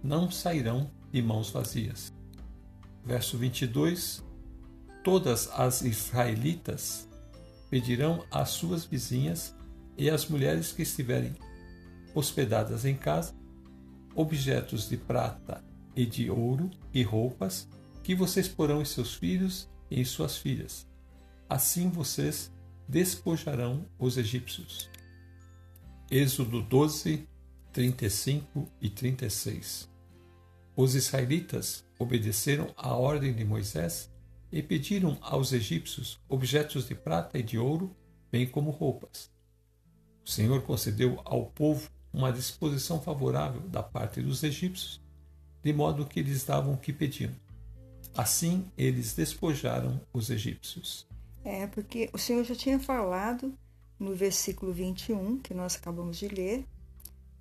não 0.03 0.29
sairão 0.29 0.91
de 1.11 1.21
mãos 1.21 1.49
vazias. 1.49 2.13
Verso 3.05 3.37
22: 3.37 4.23
Todas 5.07 5.49
as 5.53 5.83
israelitas 5.83 7.07
pedirão 7.69 8.25
às 8.29 8.49
suas 8.49 8.83
vizinhas 8.83 9.55
e 9.97 10.09
às 10.09 10.27
mulheres 10.27 10.73
que 10.73 10.81
estiverem 10.81 11.33
hospedadas 12.13 12.83
em 12.83 12.93
casa 12.93 13.33
objetos 14.13 14.89
de 14.89 14.97
prata 14.97 15.63
e 15.95 16.05
de 16.05 16.29
ouro 16.29 16.69
e 16.93 17.03
roupas 17.03 17.69
que 18.03 18.13
vocês 18.13 18.49
porão 18.49 18.81
em 18.81 18.85
seus 18.85 19.13
filhos 19.13 19.69
e 19.89 20.01
em 20.01 20.03
suas 20.03 20.35
filhas. 20.35 20.85
Assim 21.47 21.89
vocês 21.89 22.51
despojarão 22.85 23.85
os 23.97 24.17
egípcios. 24.17 24.89
Êxodo 26.11 26.61
12, 26.61 27.25
35 27.71 28.67
e 28.81 28.89
36 28.89 29.89
Os 30.75 30.95
israelitas 30.95 31.85
obedeceram 31.97 32.73
à 32.75 32.93
ordem 32.93 33.33
de 33.33 33.45
Moisés 33.45 34.09
e 34.51 34.61
pediram 34.61 35.17
aos 35.21 35.51
egípcios 35.51 36.19
objetos 36.27 36.87
de 36.87 36.95
prata 36.95 37.37
e 37.37 37.43
de 37.43 37.57
ouro, 37.57 37.95
bem 38.31 38.47
como 38.47 38.71
roupas. 38.71 39.29
O 40.25 40.29
Senhor 40.29 40.61
concedeu 40.61 41.21
ao 41.23 41.45
povo 41.45 41.89
uma 42.13 42.31
disposição 42.31 43.01
favorável 43.01 43.61
da 43.61 43.83
parte 43.83 44.21
dos 44.21 44.43
egípcios, 44.43 45.01
de 45.61 45.73
modo 45.73 46.05
que 46.05 46.19
eles 46.19 46.43
davam 46.43 46.73
o 46.73 46.77
que 46.77 46.91
pediam. 46.93 47.31
Assim, 48.15 48.65
eles 48.77 49.13
despojaram 49.13 50.01
os 50.11 50.29
egípcios. 50.29 51.07
É, 51.43 51.67
porque 51.67 52.09
o 52.13 52.17
Senhor 52.17 52.43
já 52.43 52.55
tinha 52.55 52.79
falado 52.79 53.53
no 53.99 54.15
versículo 54.15 54.73
21, 54.73 55.39
que 55.39 55.53
nós 55.53 55.75
acabamos 55.75 56.17
de 56.17 56.27
ler, 56.27 56.65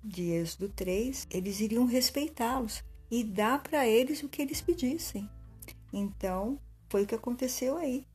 de 0.03 0.31
Êxodo 0.31 0.69
3, 0.69 1.27
eles 1.29 1.59
iriam 1.59 1.85
respeitá-los 1.85 2.83
e 3.11 3.23
dar 3.23 3.61
para 3.61 3.87
eles 3.87 4.23
o 4.23 4.29
que 4.29 4.41
eles 4.41 4.61
pedissem. 4.61 5.29
Então, 5.91 6.59
foi 6.89 7.03
o 7.03 7.07
que 7.07 7.15
aconteceu 7.15 7.77
aí. 7.77 8.05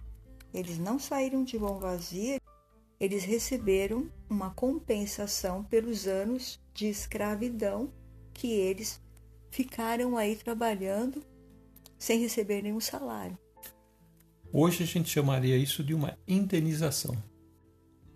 Eles 0.53 0.79
não 0.79 0.99
saíram 0.99 1.45
de 1.45 1.59
mão 1.59 1.79
vazia, 1.79 2.41
eles 3.01 3.25
receberam 3.25 4.11
uma 4.29 4.51
compensação 4.51 5.65
pelos 5.65 6.07
anos 6.07 6.61
de 6.73 6.87
escravidão 6.87 7.93
que 8.33 8.53
eles 8.53 9.01
ficaram 9.51 10.17
aí 10.17 10.37
trabalhando 10.37 11.23
sem 11.99 12.21
receber 12.21 12.63
nenhum 12.63 12.81
salário. 12.81 13.39
Hoje 14.53 14.83
a 14.85 14.87
gente 14.87 15.09
chamaria 15.09 15.57
isso 15.57 15.83
de 15.83 15.95
uma 15.95 16.17
indenização. 16.29 17.17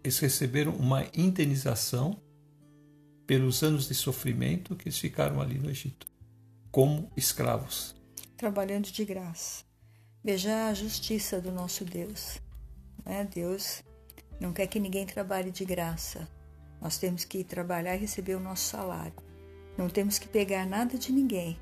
Eles 0.05 0.19
receberam 0.19 0.73
uma 0.77 1.05
indenização 1.15 2.21
pelos 3.27 3.63
anos 3.63 3.89
de 3.89 3.95
sofrimento 3.95 4.77
que 4.77 4.89
eles 4.89 4.99
ficaram 4.99 5.41
ali 5.41 5.59
no 5.59 5.69
Egito, 5.69 6.07
como 6.71 7.11
escravos. 7.17 7.97
Trabalhando 8.37 8.85
de 8.85 9.05
graça. 9.05 9.66
Veja 10.27 10.67
a 10.67 10.75
justiça 10.75 11.41
do 11.41 11.53
nosso 11.53 11.85
Deus. 11.85 12.43
Né? 13.05 13.29
Deus 13.33 13.85
não 14.41 14.53
quer 14.53 14.67
que 14.67 14.81
ninguém 14.81 15.07
trabalhe 15.07 15.53
de 15.53 15.65
graça. 15.65 16.27
Nós 16.81 16.99
temos 16.99 17.25
que 17.25 17.45
trabalhar 17.45 17.95
e 17.95 18.01
receber 18.01 18.35
o 18.35 18.41
nosso 18.41 18.65
salário. 18.65 19.13
Não 19.79 19.89
temos 19.89 20.19
que 20.19 20.27
pegar 20.27 20.67
nada 20.67 20.99
de 20.99 21.13
ninguém. 21.13 21.57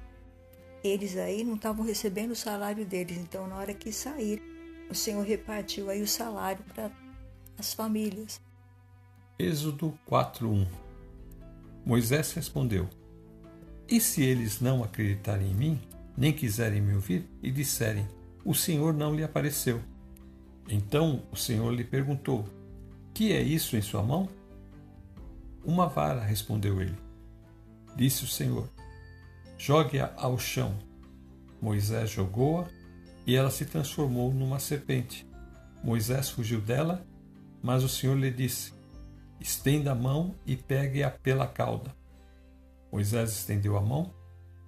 Eles 0.83 1.15
aí 1.19 1.45
não 1.45 1.57
estavam 1.57 1.85
recebendo 1.85 2.31
o 2.31 2.35
salário 2.35 2.87
deles, 2.87 3.19
então 3.19 3.47
na 3.47 3.57
hora 3.57 3.75
que 3.75 3.93
saíram, 3.93 4.43
o 4.89 4.95
Senhor 4.95 5.27
repartiu 5.27 5.91
aí 5.91 6.01
o 6.01 6.09
salário 6.09 6.65
para 6.73 6.91
as 7.59 7.75
famílias. 7.75 8.41
Êxodo 9.39 9.93
4:1 10.09 10.67
Moisés 11.85 12.33
respondeu: 12.33 12.89
E 13.87 14.01
se 14.01 14.23
eles 14.23 14.59
não 14.59 14.83
acreditarem 14.83 15.51
em 15.51 15.55
mim, 15.55 15.81
nem 16.17 16.33
quiserem 16.33 16.81
me 16.81 16.95
ouvir 16.95 17.29
e 17.43 17.51
disserem: 17.51 18.09
O 18.45 18.55
Senhor 18.55 18.93
não 18.93 19.15
lhe 19.15 19.25
apareceu? 19.25 19.81
Então 20.69 21.23
o 21.33 21.37
Senhor 21.37 21.73
lhe 21.73 21.85
perguntou: 21.85 22.45
que 23.15 23.33
é 23.33 23.41
isso 23.41 23.77
em 23.77 23.81
sua 23.81 24.03
mão? 24.03 24.29
Uma 25.65 25.87
vara, 25.87 26.21
respondeu 26.21 26.83
ele. 26.83 26.99
Disse 27.95 28.25
o 28.25 28.27
Senhor: 28.27 28.69
Jogue-a 29.57 30.13
ao 30.17 30.37
chão. 30.37 30.77
Moisés 31.63 32.11
jogou-a 32.11 32.67
e 33.25 33.37
ela 33.37 33.53
se 33.53 33.67
transformou 33.67 34.35
numa 34.35 34.59
serpente. 34.59 35.25
Moisés 35.81 36.29
fugiu 36.29 36.61
dela, 36.61 37.07
mas 37.63 37.85
o 37.85 37.89
Senhor 37.89 38.17
lhe 38.19 38.33
disse: 38.33 38.73
Estenda 39.41 39.93
a 39.93 39.95
mão 39.95 40.35
e 40.45 40.57
pegue-a 40.57 41.09
pela 41.09 41.47
cauda. 41.47 41.95
Moisés 42.91 43.31
estendeu 43.31 43.77
a 43.77 43.81
mão, 43.81 44.13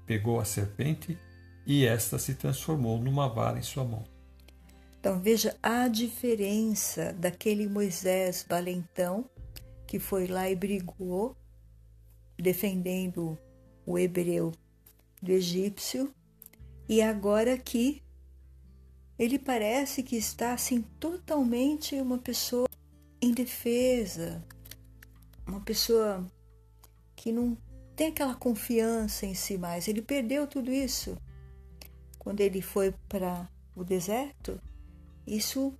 pegou 0.06 0.38
a 0.38 0.44
serpente 0.44 1.18
e 1.66 1.84
esta 1.84 2.18
se 2.18 2.34
transformou 2.34 2.98
numa 2.98 3.28
vara 3.28 3.58
em 3.58 3.62
sua 3.62 3.84
mão. 3.84 4.04
Então 5.00 5.20
veja 5.20 5.56
a 5.62 5.88
diferença 5.88 7.12
daquele 7.12 7.66
Moisés 7.66 8.46
valentão 8.48 9.28
que 9.86 9.98
foi 9.98 10.26
lá 10.26 10.48
e 10.48 10.54
brigou 10.54 11.36
defendendo 12.38 13.38
o 13.84 13.98
hebreu 13.98 14.52
do 15.20 15.32
egípcio 15.32 16.12
e 16.88 17.02
agora 17.02 17.56
que 17.58 18.02
ele 19.18 19.38
parece 19.38 20.02
que 20.02 20.16
está 20.16 20.52
assim 20.52 20.82
totalmente 21.00 21.94
uma 22.00 22.18
pessoa 22.18 22.68
indefesa, 23.20 24.44
uma 25.46 25.60
pessoa 25.60 26.26
que 27.14 27.32
não 27.32 27.56
tem 27.94 28.08
aquela 28.08 28.34
confiança 28.34 29.24
em 29.24 29.34
si 29.34 29.56
mais. 29.56 29.88
Ele 29.88 30.02
perdeu 30.02 30.46
tudo 30.46 30.70
isso 30.70 31.16
quando 32.26 32.40
ele 32.40 32.60
foi 32.60 32.92
para 33.08 33.48
o 33.76 33.84
deserto 33.84 34.60
isso 35.24 35.72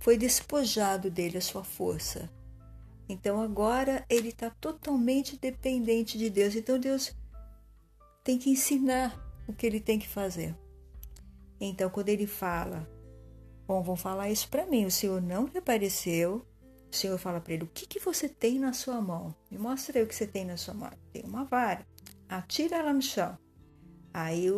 foi 0.00 0.18
despojado 0.18 1.08
dele, 1.08 1.38
a 1.38 1.40
sua 1.40 1.62
força. 1.62 2.28
Então 3.08 3.40
agora 3.40 4.04
ele 4.10 4.30
está 4.30 4.50
totalmente 4.50 5.36
dependente 5.36 6.18
de 6.18 6.28
Deus. 6.28 6.56
Então 6.56 6.80
Deus 6.80 7.14
tem 8.24 8.36
que 8.40 8.50
ensinar 8.50 9.16
o 9.46 9.52
que 9.52 9.64
ele 9.64 9.78
tem 9.78 9.96
que 9.96 10.08
fazer. 10.08 10.56
Então 11.60 11.88
quando 11.88 12.08
ele 12.08 12.26
fala, 12.26 12.90
bom, 13.64 13.80
vão 13.80 13.94
falar 13.94 14.28
isso 14.30 14.48
para 14.48 14.66
mim, 14.66 14.86
o 14.86 14.90
Senhor 14.90 15.22
não 15.22 15.44
me 15.44 15.58
apareceu. 15.58 16.44
O 16.92 16.96
Senhor 16.96 17.18
fala 17.18 17.40
para 17.40 17.54
ele: 17.54 17.62
O 17.62 17.70
que, 17.72 17.86
que 17.86 18.00
você 18.00 18.28
tem 18.28 18.58
na 18.58 18.72
sua 18.72 19.00
mão? 19.00 19.32
Me 19.48 19.58
mostra 19.58 20.00
aí 20.00 20.04
o 20.04 20.08
que 20.08 20.14
você 20.14 20.26
tem 20.26 20.44
na 20.44 20.56
sua 20.56 20.74
mão. 20.74 20.90
Tem 21.12 21.22
uma 21.22 21.44
vara. 21.44 21.86
Atira 22.28 22.78
ela 22.78 22.92
no 22.92 23.02
chão. 23.02 23.38
Aí 24.12 24.48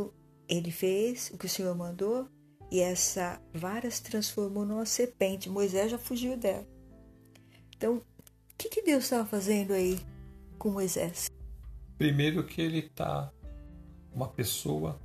ele 0.49 0.71
fez 0.71 1.31
o 1.33 1.39
que 1.39 1.47
o 1.47 1.49
Senhor 1.49 1.75
mandou 1.75 2.29
e 2.71 2.81
essa 2.81 3.41
vara 3.53 3.91
se 3.91 4.03
transformou 4.03 4.65
numa 4.65 4.87
serpente. 4.87 5.49
Moisés 5.49 5.91
já 5.91 5.99
fugiu 5.99 6.37
dela. 6.37 6.67
Então, 7.77 7.97
o 7.97 8.03
que, 8.57 8.69
que 8.69 8.83
Deus 8.83 9.05
estava 9.05 9.27
fazendo 9.27 9.73
aí 9.73 9.99
com 10.59 10.71
Moisés? 10.71 11.31
Primeiro 11.99 12.45
que 12.45 12.61
ele 12.61 12.79
está 12.79 13.33
uma 14.13 14.29
pessoa 14.29 15.01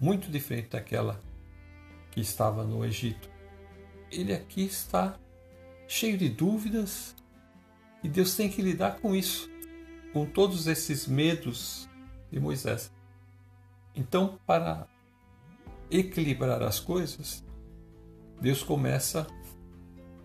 muito 0.00 0.30
diferente 0.30 0.70
daquela 0.70 1.20
que 2.10 2.20
estava 2.20 2.64
no 2.64 2.84
Egito. 2.84 3.30
Ele 4.10 4.32
aqui 4.32 4.64
está 4.64 5.18
cheio 5.88 6.16
de 6.18 6.28
dúvidas 6.28 7.14
e 8.02 8.08
Deus 8.08 8.36
tem 8.36 8.48
que 8.48 8.62
lidar 8.62 9.00
com 9.00 9.14
isso, 9.14 9.48
com 10.12 10.26
todos 10.26 10.66
esses 10.66 11.06
medos 11.06 11.88
de 12.30 12.38
Moisés. 12.38 12.92
Então, 13.96 14.38
para 14.46 14.86
equilibrar 15.90 16.62
as 16.62 16.78
coisas, 16.78 17.42
Deus 18.40 18.62
começa 18.62 19.26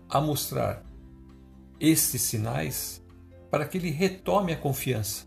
a 0.08 0.20
mostrar 0.20 0.84
esses 1.80 2.20
sinais 2.20 3.02
para 3.50 3.66
que 3.66 3.78
ele 3.78 3.90
retome 3.90 4.52
a 4.52 4.56
confiança. 4.56 5.26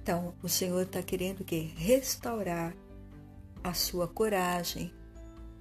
Então, 0.00 0.34
o 0.42 0.48
Senhor 0.48 0.82
está 0.82 1.02
querendo 1.02 1.44
que 1.44 1.74
restaurar 1.76 2.74
a 3.62 3.74
sua 3.74 4.08
coragem, 4.08 4.92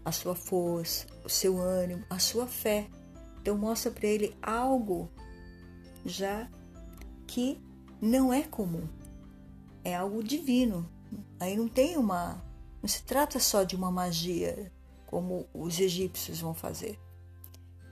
a 0.04 0.12
sua 0.12 0.36
força, 0.36 1.06
o 1.24 1.30
seu 1.30 1.60
ânimo, 1.60 2.04
a 2.10 2.20
sua 2.20 2.48
fé. 2.48 2.88
Então 3.40 3.58
mostra 3.58 3.92
para 3.92 4.08
ele 4.08 4.36
algo 4.42 5.10
já 6.06 6.50
que 7.28 7.60
não 8.02 8.34
é 8.34 8.44
comum. 8.44 8.88
É 9.84 9.96
algo 9.96 10.24
divino. 10.24 10.88
Aí 11.40 11.56
não 11.56 11.68
tem 11.68 11.98
uma, 11.98 12.44
não 12.82 12.88
se 12.88 13.04
trata 13.04 13.40
só 13.40 13.64
de 13.64 13.76
uma 13.76 13.92
magia 13.92 14.72
como 15.08 15.48
os 15.54 15.80
egípcios 15.80 16.40
vão 16.40 16.54
fazer. 16.54 17.00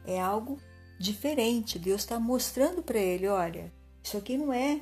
É 0.06 0.20
algo 0.20 0.60
diferente. 1.00 1.78
Deus 1.80 2.02
está 2.02 2.20
mostrando 2.20 2.82
para 2.82 3.00
ele, 3.00 3.28
olha, 3.28 3.74
isso 4.04 4.18
aqui 4.18 4.38
não 4.38 4.54
é. 4.54 4.82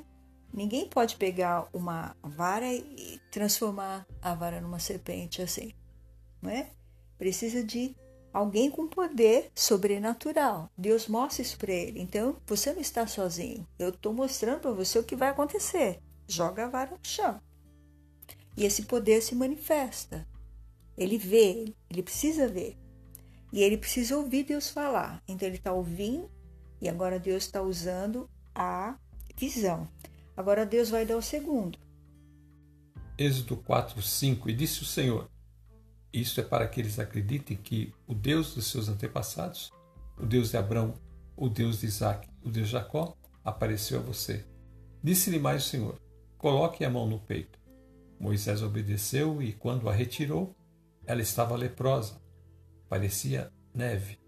Ninguém 0.54 0.88
pode 0.88 1.18
pegar 1.18 1.68
uma 1.74 2.16
vara 2.24 2.72
e 2.72 3.20
transformar 3.32 4.08
a 4.22 4.34
vara 4.34 4.62
numa 4.62 4.80
serpente 4.80 5.42
assim, 5.42 5.74
não 6.42 6.50
é? 6.50 6.72
Precisa 7.18 7.64
de 7.64 7.96
alguém 8.34 8.70
com 8.70 8.88
poder 8.88 9.52
sobrenatural. 9.54 10.70
Deus 10.78 11.08
mostra 11.08 11.42
isso 11.42 11.58
para 11.58 11.74
ele. 11.74 12.00
Então, 12.00 12.38
você 12.46 12.72
não 12.72 12.80
está 12.80 13.06
sozinho. 13.08 13.68
Eu 13.78 13.90
estou 13.90 14.14
mostrando 14.14 14.62
para 14.62 14.72
você 14.72 15.00
o 15.00 15.04
que 15.04 15.16
vai 15.16 15.30
acontecer. 15.30 16.00
Joga 16.28 16.66
a 16.66 16.70
vara 16.70 16.92
no 16.92 17.00
chão. 17.02 17.42
E 18.58 18.66
esse 18.66 18.84
poder 18.84 19.22
se 19.22 19.36
manifesta. 19.36 20.28
Ele 20.98 21.18
vê, 21.18 21.76
ele 21.90 22.02
precisa 22.02 22.48
ver. 22.48 22.76
E 23.54 23.62
ele 23.62 23.78
precisa 23.78 24.18
ouvir 24.18 24.44
Deus 24.44 24.70
falar. 24.70 25.24
Então, 25.28 25.48
ele 25.48 25.58
está 25.58 25.72
ouvindo 25.72 26.30
e 26.82 26.90
agora 26.90 27.20
Deus 27.20 27.44
está 27.44 27.62
usando 27.62 28.28
a 28.54 28.98
visão. 29.36 29.88
Agora, 30.36 30.66
Deus 30.66 30.90
vai 30.90 31.06
dar 31.06 31.18
o 31.18 31.22
segundo. 31.22 31.78
Êxodo 33.18 33.58
4, 33.58 34.02
5: 34.02 34.50
E 34.50 34.54
disse 34.54 34.82
o 34.82 34.86
Senhor: 34.86 35.30
Isto 36.12 36.42
é 36.42 36.44
para 36.44 36.68
que 36.68 36.82
eles 36.82 37.00
acreditem 37.00 37.58
que 37.58 37.94
o 38.08 38.14
Deus 38.14 38.56
dos 38.56 38.68
seus 38.68 38.90
antepassados, 38.90 39.72
o 40.18 40.26
Deus 40.26 40.52
de 40.52 40.58
Abraão, 40.58 40.96
o 41.36 41.48
Deus 41.48 41.82
de 41.82 41.86
Isaac, 41.86 42.28
o 42.44 42.50
Deus 42.50 42.68
de 42.68 42.74
Jacó, 42.74 43.16
apareceu 43.44 44.00
a 44.00 44.02
você. 44.02 44.44
Disse-lhe 45.04 45.40
mais 45.40 45.66
o 45.66 45.68
Senhor: 45.68 46.02
Coloque 46.38 46.84
a 46.84 46.90
mão 46.90 47.08
no 47.08 47.20
peito. 47.20 47.58
Moisés 48.20 48.62
obedeceu 48.62 49.42
e, 49.42 49.54
quando 49.54 49.88
a 49.90 49.94
retirou, 49.94 50.56
ela 51.06 51.22
estava 51.22 51.56
leprosa, 51.56 52.22
parecia 52.90 53.52
neve. 53.74 54.20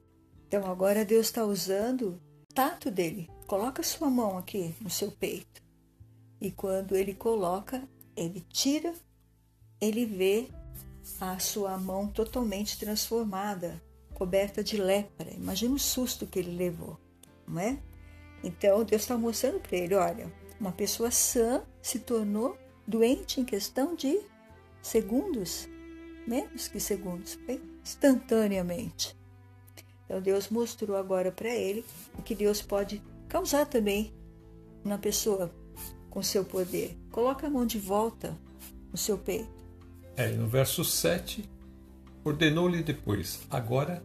Então 0.48 0.66
agora 0.70 1.06
Deus 1.06 1.28
está 1.28 1.44
usando 1.44 2.20
o 2.50 2.54
tato 2.54 2.90
dele. 2.90 3.30
Coloca 3.48 3.84
sua 3.84 4.10
mão 4.10 4.38
aqui 4.38 4.76
no 4.82 4.90
seu 4.90 5.12
peito. 5.12 5.62
E 6.40 6.52
quando 6.52 6.96
ele 6.96 7.14
coloca, 7.14 7.88
ele 8.16 8.42
tira, 8.50 8.94
ele 9.82 10.06
vê 10.06 10.48
a 11.20 11.38
sua 11.40 11.78
mão 11.78 12.08
totalmente 12.08 12.80
transformada, 12.80 13.82
coberta 14.14 14.64
de 14.64 14.78
lepra. 14.78 15.32
Imagina 15.34 15.76
o 15.76 15.80
susto 15.80 16.26
que 16.26 16.40
ele 16.40 16.56
levou, 16.56 16.98
não 17.48 17.60
é? 17.60 17.80
Então 18.44 18.84
Deus 18.84 19.02
está 19.02 19.18
mostrando 19.18 19.60
para 19.60 19.78
ele: 19.78 19.96
olha, 19.96 20.32
uma 20.60 20.72
pessoa 20.72 21.12
sã 21.12 21.64
se 21.82 22.00
tornou 22.00 22.58
doente 22.90 23.40
em 23.40 23.46
questão 23.46 23.96
de 23.96 24.20
segundos, 24.82 25.70
menos 26.26 26.68
que 26.68 26.80
segundos, 26.80 27.38
instantaneamente. 27.84 29.16
Então 30.06 30.20
Deus 30.20 30.50
mostrou 30.50 30.98
agora 30.98 31.32
para 31.32 31.50
ele 31.50 31.86
o 32.18 32.24
que 32.24 32.34
Deus 32.34 32.64
pode 32.64 33.00
causar 33.28 33.68
também 33.68 34.12
na 34.84 34.98
pessoa 34.98 35.54
com 36.10 36.24
seu 36.24 36.44
poder. 36.44 36.98
Coloca 37.12 37.46
a 37.46 37.50
mão 37.50 37.64
de 37.64 37.78
volta 37.78 38.36
no 38.92 38.98
seu 38.98 39.20
peito. 39.20 39.48
É, 40.18 40.32
no 40.32 40.48
verso 40.48 40.84
7, 40.84 41.48
ordenou-lhe 42.24 42.82
depois: 42.82 43.42
Agora 43.52 44.04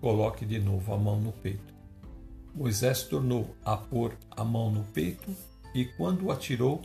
coloque 0.00 0.44
de 0.44 0.58
novo 0.58 0.92
a 0.92 0.98
mão 0.98 1.20
no 1.20 1.30
peito. 1.30 1.72
Moisés 2.52 3.04
tornou 3.04 3.54
a 3.64 3.76
pôr 3.76 4.16
a 4.28 4.44
mão 4.44 4.72
no 4.72 4.82
peito 4.84 5.30
e, 5.72 5.84
quando 5.84 6.26
o 6.26 6.32
atirou, 6.32 6.82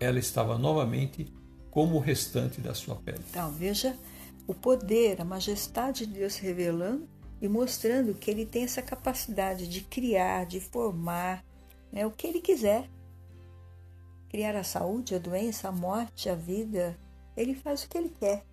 ela 0.00 0.18
estava 0.18 0.58
novamente 0.58 1.32
como 1.70 1.96
o 1.96 2.00
restante 2.00 2.60
da 2.60 2.74
sua 2.74 2.96
pele. 2.96 3.22
Então, 3.30 3.52
veja 3.52 3.96
o 4.46 4.54
poder, 4.54 5.20
a 5.20 5.24
majestade 5.24 6.06
de 6.06 6.14
Deus 6.14 6.36
revelando 6.36 7.08
e 7.40 7.46
mostrando 7.46 8.14
que 8.14 8.30
ele 8.30 8.44
tem 8.44 8.64
essa 8.64 8.82
capacidade 8.82 9.68
de 9.68 9.82
criar, 9.82 10.46
de 10.46 10.58
formar 10.58 11.44
né, 11.92 12.04
o 12.04 12.10
que 12.10 12.26
ele 12.26 12.40
quiser 12.40 12.88
criar 14.28 14.56
a 14.56 14.64
saúde, 14.64 15.14
a 15.14 15.18
doença, 15.18 15.68
a 15.68 15.72
morte, 15.72 16.28
a 16.28 16.34
vida. 16.34 16.98
Ele 17.36 17.54
faz 17.54 17.84
o 17.84 17.88
que 17.88 17.98
ele 17.98 18.14
quer. 18.18 18.44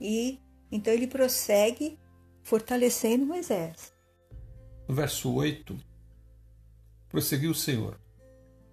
E 0.00 0.40
então 0.70 0.92
ele 0.92 1.06
prossegue 1.06 1.98
fortalecendo 2.42 3.24
Moisés. 3.24 3.92
No 4.88 4.94
verso 4.94 5.32
8, 5.32 5.76
prosseguiu 7.08 7.52
o 7.52 7.54
Senhor: 7.54 7.98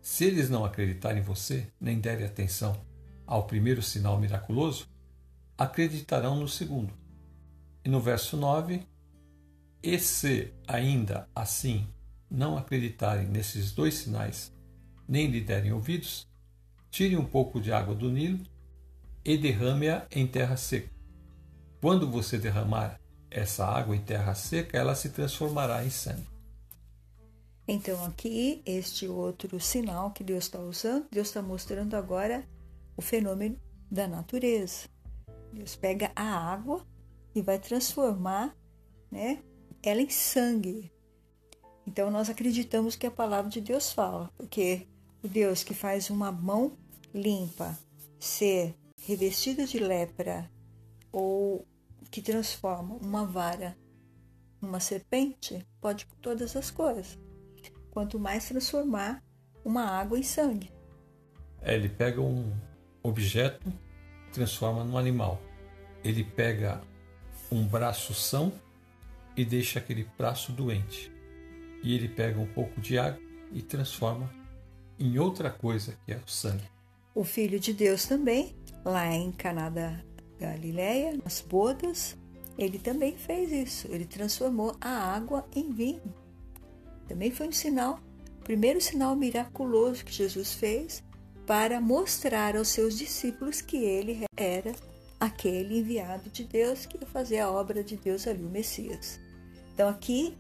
Se 0.02 0.26
eles 0.26 0.50
não 0.50 0.66
acreditarem 0.66 1.22
em 1.22 1.26
você, 1.26 1.68
nem 1.80 2.00
derem 2.00 2.26
atenção 2.26 2.80
ao 3.26 3.46
primeiro 3.46 3.82
sinal 3.82 4.20
miraculoso, 4.20 4.88
acreditarão 5.58 6.36
no 6.36 6.48
segundo. 6.48 6.94
E 7.86 7.90
no 7.90 8.00
verso 8.00 8.36
9, 8.36 8.82
e 9.84 10.00
se 10.00 10.54
ainda 10.68 11.28
assim 11.36 11.88
não 12.30 12.58
acreditarem 12.58 13.28
nesses 13.28 13.72
dois 13.72 13.96
sinais, 13.96 14.52
nem 15.08 15.28
lhe 15.28 15.42
derem 15.42 15.72
ouvidos, 15.72 16.28
Tire 16.92 17.16
um 17.16 17.24
pouco 17.24 17.62
de 17.62 17.72
água 17.72 17.96
do 17.96 18.12
Nilo 18.12 18.46
e 19.24 19.38
derrame-a 19.38 20.06
em 20.12 20.28
terra 20.28 20.58
seca. 20.58 20.90
Quando 21.80 22.12
você 22.12 22.38
derramar 22.38 23.00
essa 23.30 23.66
água 23.66 23.96
em 23.96 24.02
terra 24.02 24.36
seca, 24.36 24.78
ela 24.78 24.94
se 24.94 25.10
transformará 25.10 25.86
em 25.86 25.90
sangue. 25.90 26.28
Então, 27.74 28.04
aqui, 28.04 28.62
este 28.66 29.08
outro 29.08 29.58
sinal 29.58 30.12
que 30.12 30.26
Deus 30.26 30.44
está 30.44 30.60
usando, 30.60 31.08
Deus 31.10 31.30
está 31.30 31.42
mostrando 31.42 31.96
agora 31.96 32.46
o 32.98 33.02
fenômeno 33.02 33.58
da 33.90 34.10
natureza. 34.10 34.90
Deus 35.54 35.74
pega 35.74 36.12
a 36.14 36.52
água 36.52 36.86
e 37.34 37.42
vai 37.42 37.58
transformar 37.58 38.54
né, 39.10 39.42
ela 39.82 40.02
em 40.02 40.10
sangue. 40.10 40.92
Então, 41.88 42.12
nós 42.12 42.30
acreditamos 42.30 42.98
que 42.98 43.08
a 43.08 43.12
palavra 43.12 43.50
de 43.50 43.62
Deus 43.62 43.94
fala, 43.94 44.30
porque 44.36 44.86
o 45.24 45.30
Deus 45.30 45.64
que 45.64 45.74
faz 45.74 46.10
uma 46.10 46.30
mão 46.30 46.78
limpa 47.14 47.80
ser 48.20 48.76
revestida 48.98 49.66
de 49.66 49.80
lepra 49.80 50.52
ou 51.10 51.66
que 52.12 52.22
transforma 52.22 52.96
uma 52.96 53.26
vara 53.26 53.78
numa 54.60 54.82
serpente, 54.82 55.66
pode 55.80 56.06
todas 56.22 56.58
as 56.58 56.70
coisas. 56.70 57.18
Quanto 57.92 58.20
mais 58.20 58.48
transformar 58.48 59.22
uma 59.64 59.86
água 59.86 60.18
em 60.18 60.24
sangue. 60.24 60.72
É, 61.62 61.76
ele 61.76 61.90
pega 61.90 62.20
um 62.20 62.52
objeto, 63.04 63.72
transforma 64.34 64.84
num 64.84 64.98
animal. 64.98 65.40
Ele 66.04 66.24
pega 66.24 66.82
um 67.52 67.68
braço 67.68 68.14
são 68.14 68.52
e 69.36 69.46
deixa 69.46 69.80
aquele 69.80 70.08
braço 70.18 70.52
doente. 70.52 71.12
E 71.84 71.94
ele 71.94 72.08
pega 72.08 72.40
um 72.40 72.48
pouco 72.48 72.80
de 72.80 72.98
água 72.98 73.22
e 73.52 73.62
transforma 73.62 74.30
em 74.98 75.20
outra 75.20 75.50
coisa 75.50 75.98
que 76.06 76.14
é 76.14 76.18
o 76.18 76.30
sangue. 76.30 76.64
O 77.14 77.24
Filho 77.24 77.60
de 77.60 77.74
Deus 77.74 78.06
também, 78.06 78.56
lá 78.86 79.14
em 79.14 79.32
Caná 79.32 79.70
da 79.70 80.02
Galileia, 80.40 81.20
nas 81.24 81.42
bodas, 81.42 82.18
ele 82.58 82.80
também 82.80 83.16
fez 83.18 83.52
isso. 83.52 83.88
Ele 83.90 84.06
transformou 84.06 84.76
a 84.80 84.90
água 84.90 85.46
em 85.54 85.72
vinho. 85.72 86.02
Também 87.12 87.30
foi 87.30 87.50
um 87.50 87.52
sinal, 87.52 88.00
primeiro 88.42 88.80
sinal 88.80 89.18
miraculoso 89.18 90.06
que 90.06 90.14
Jesus 90.14 90.54
fez 90.54 91.04
para 91.46 91.82
mostrar 91.82 92.56
aos 92.56 92.70
seus 92.70 92.98
discípulos 92.98 93.60
que 93.60 93.76
ele 93.84 94.24
era 94.38 94.72
aquele 95.20 95.80
enviado 95.80 96.30
de 96.30 96.46
Deus 96.46 96.86
que 96.86 96.98
ia 96.98 97.06
fazer 97.06 97.40
a 97.40 97.52
obra 97.52 97.84
de 97.84 97.98
Deus 97.98 98.26
ali, 98.28 98.42
o 98.42 98.50
Messias. 98.50 99.20
Então 99.74 99.90
aqui 99.90 100.38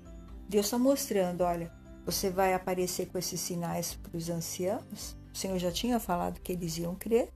Deus 0.47 0.67
está 0.67 0.79
mostrando, 0.79 1.41
olha, 1.41 1.69
você 2.05 2.29
vai 2.29 2.53
aparecer 2.53 3.07
com 3.07 3.17
esses 3.17 3.41
sinais 3.41 3.95
para 3.95 4.15
os 4.15 4.29
anciãos. 4.29 5.17
O 5.34 5.38
Senhor 5.38 5.60
já 5.60 5.73
tinha 5.73 5.99
falado 5.99 6.39
que 6.39 6.53
eles 6.53 6.77
iam 6.77 6.95
crer. 6.95 7.27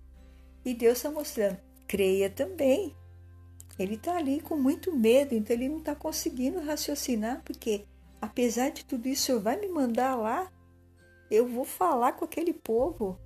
E 0.64 0.74
Deus 0.74 0.96
está 1.00 1.12
mostrando, 1.12 1.58
creia 1.86 2.30
também. 2.30 2.96
Ele 3.78 3.96
está 3.96 4.16
ali 4.16 4.40
com 4.40 4.56
muito 4.56 4.96
medo, 4.96 5.36
então 5.36 5.54
ele 5.54 5.68
não 5.68 5.80
está 5.80 5.94
conseguindo 5.94 6.62
raciocinar, 6.62 7.42
porque 7.44 7.84
apesar 8.26 8.70
de 8.70 8.84
tudo 8.84 9.08
isso, 9.08 9.24
o 9.24 9.26
Senhor 9.26 9.42
vai 9.42 9.60
me 9.60 9.68
mandar 9.68 10.16
lá. 10.16 10.52
Eu 11.30 11.48
vou 11.48 11.64
falar 11.64 12.14
com 12.14 12.26
aquele 12.26 12.54
povo, 12.54 13.20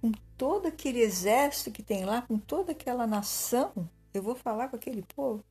com 0.00 0.12
todo 0.36 0.66
aquele 0.66 1.00
exército 1.00 1.70
que 1.70 1.82
tem 1.82 2.04
lá, 2.04 2.22
com 2.22 2.38
toda 2.38 2.72
aquela 2.72 3.06
nação. 3.06 3.88
Eu 4.12 4.22
vou 4.22 4.34
falar 4.34 4.68
com 4.68 4.76
aquele 4.76 5.02
povo. 5.02 5.44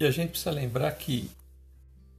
E 0.00 0.04
a 0.04 0.10
gente 0.10 0.30
precisa 0.30 0.50
lembrar 0.50 0.90
que 0.92 1.30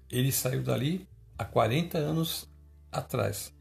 ele 0.10 0.32
saiu 0.32 0.64
dali 0.64 1.08
há 1.38 1.46
40 1.46 1.98
anos 1.98 2.50
atrás. 2.92 3.54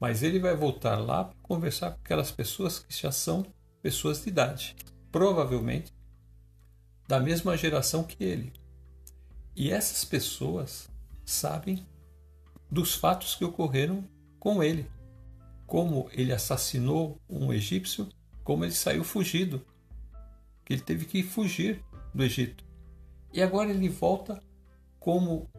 Mas 0.00 0.22
ele 0.22 0.38
vai 0.38 0.54
voltar 0.54 0.96
lá 0.96 1.24
para 1.24 1.36
conversar 1.42 1.92
com 1.92 2.00
aquelas 2.00 2.30
pessoas 2.30 2.78
que 2.78 2.94
já 2.94 3.12
são 3.12 3.44
pessoas 3.80 4.22
de 4.22 4.28
idade, 4.28 4.76
provavelmente 5.10 5.92
da 7.06 7.20
mesma 7.20 7.56
geração 7.56 8.02
que 8.02 8.22
ele. 8.22 8.52
E 9.54 9.70
essas 9.70 10.04
pessoas 10.04 10.91
sabem 11.24 11.86
dos 12.70 12.94
fatos 12.94 13.34
que 13.34 13.44
ocorreram 13.44 14.08
com 14.38 14.62
ele, 14.62 14.90
como 15.66 16.08
ele 16.12 16.32
assassinou 16.32 17.20
um 17.28 17.52
egípcio, 17.52 18.08
como 18.42 18.64
ele 18.64 18.72
saiu 18.72 19.04
fugido, 19.04 19.64
que 20.64 20.72
ele 20.72 20.82
teve 20.82 21.04
que 21.04 21.22
fugir 21.22 21.84
do 22.14 22.24
Egito. 22.24 22.64
E 23.32 23.42
agora 23.42 23.70
ele 23.70 23.88
volta 23.88 24.42
como 24.98 25.50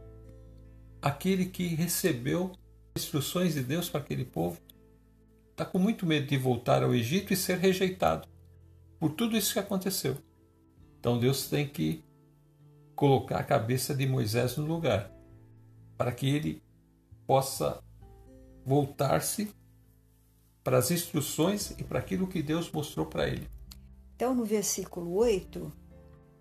aquele 1.02 1.45
que 1.45 1.67
recebeu 1.67 2.52
instruções 2.95 3.54
de 3.54 3.62
Deus 3.62 3.89
para 3.89 4.02
aquele 4.02 4.26
povo. 4.26 4.60
Está 5.52 5.65
com 5.65 5.78
muito 5.78 6.06
medo 6.06 6.28
de 6.28 6.38
voltar 6.38 6.84
ao 6.84 6.95
Egito 6.95 7.32
e 7.32 7.38
ser 7.38 7.60
rejeitado 7.60 8.28
por 8.99 9.12
tudo 9.12 9.38
isso 9.38 9.54
que 9.54 9.60
aconteceu. 9.60 10.17
Então 10.99 11.19
Deus 11.19 11.47
tem 11.47 11.67
que 11.67 12.04
colocar 12.95 13.38
a 13.38 13.43
cabeça 13.43 13.93
de 13.93 14.08
Moisés 14.08 14.58
no 14.58 14.65
lugar 14.65 15.12
para 15.97 16.12
que 16.12 16.29
ele 16.29 16.62
possa 17.25 17.84
voltar-se 18.65 19.53
para 20.63 20.77
as 20.77 20.91
instruções 20.91 21.71
e 21.71 21.84
para 21.84 21.99
aquilo 21.99 22.27
que 22.27 22.41
Deus 22.41 22.71
mostrou 22.71 23.06
para 23.06 23.27
ele. 23.27 23.47
Então, 24.15 24.34
no 24.34 24.45
versículo 24.45 25.13
8, 25.15 25.71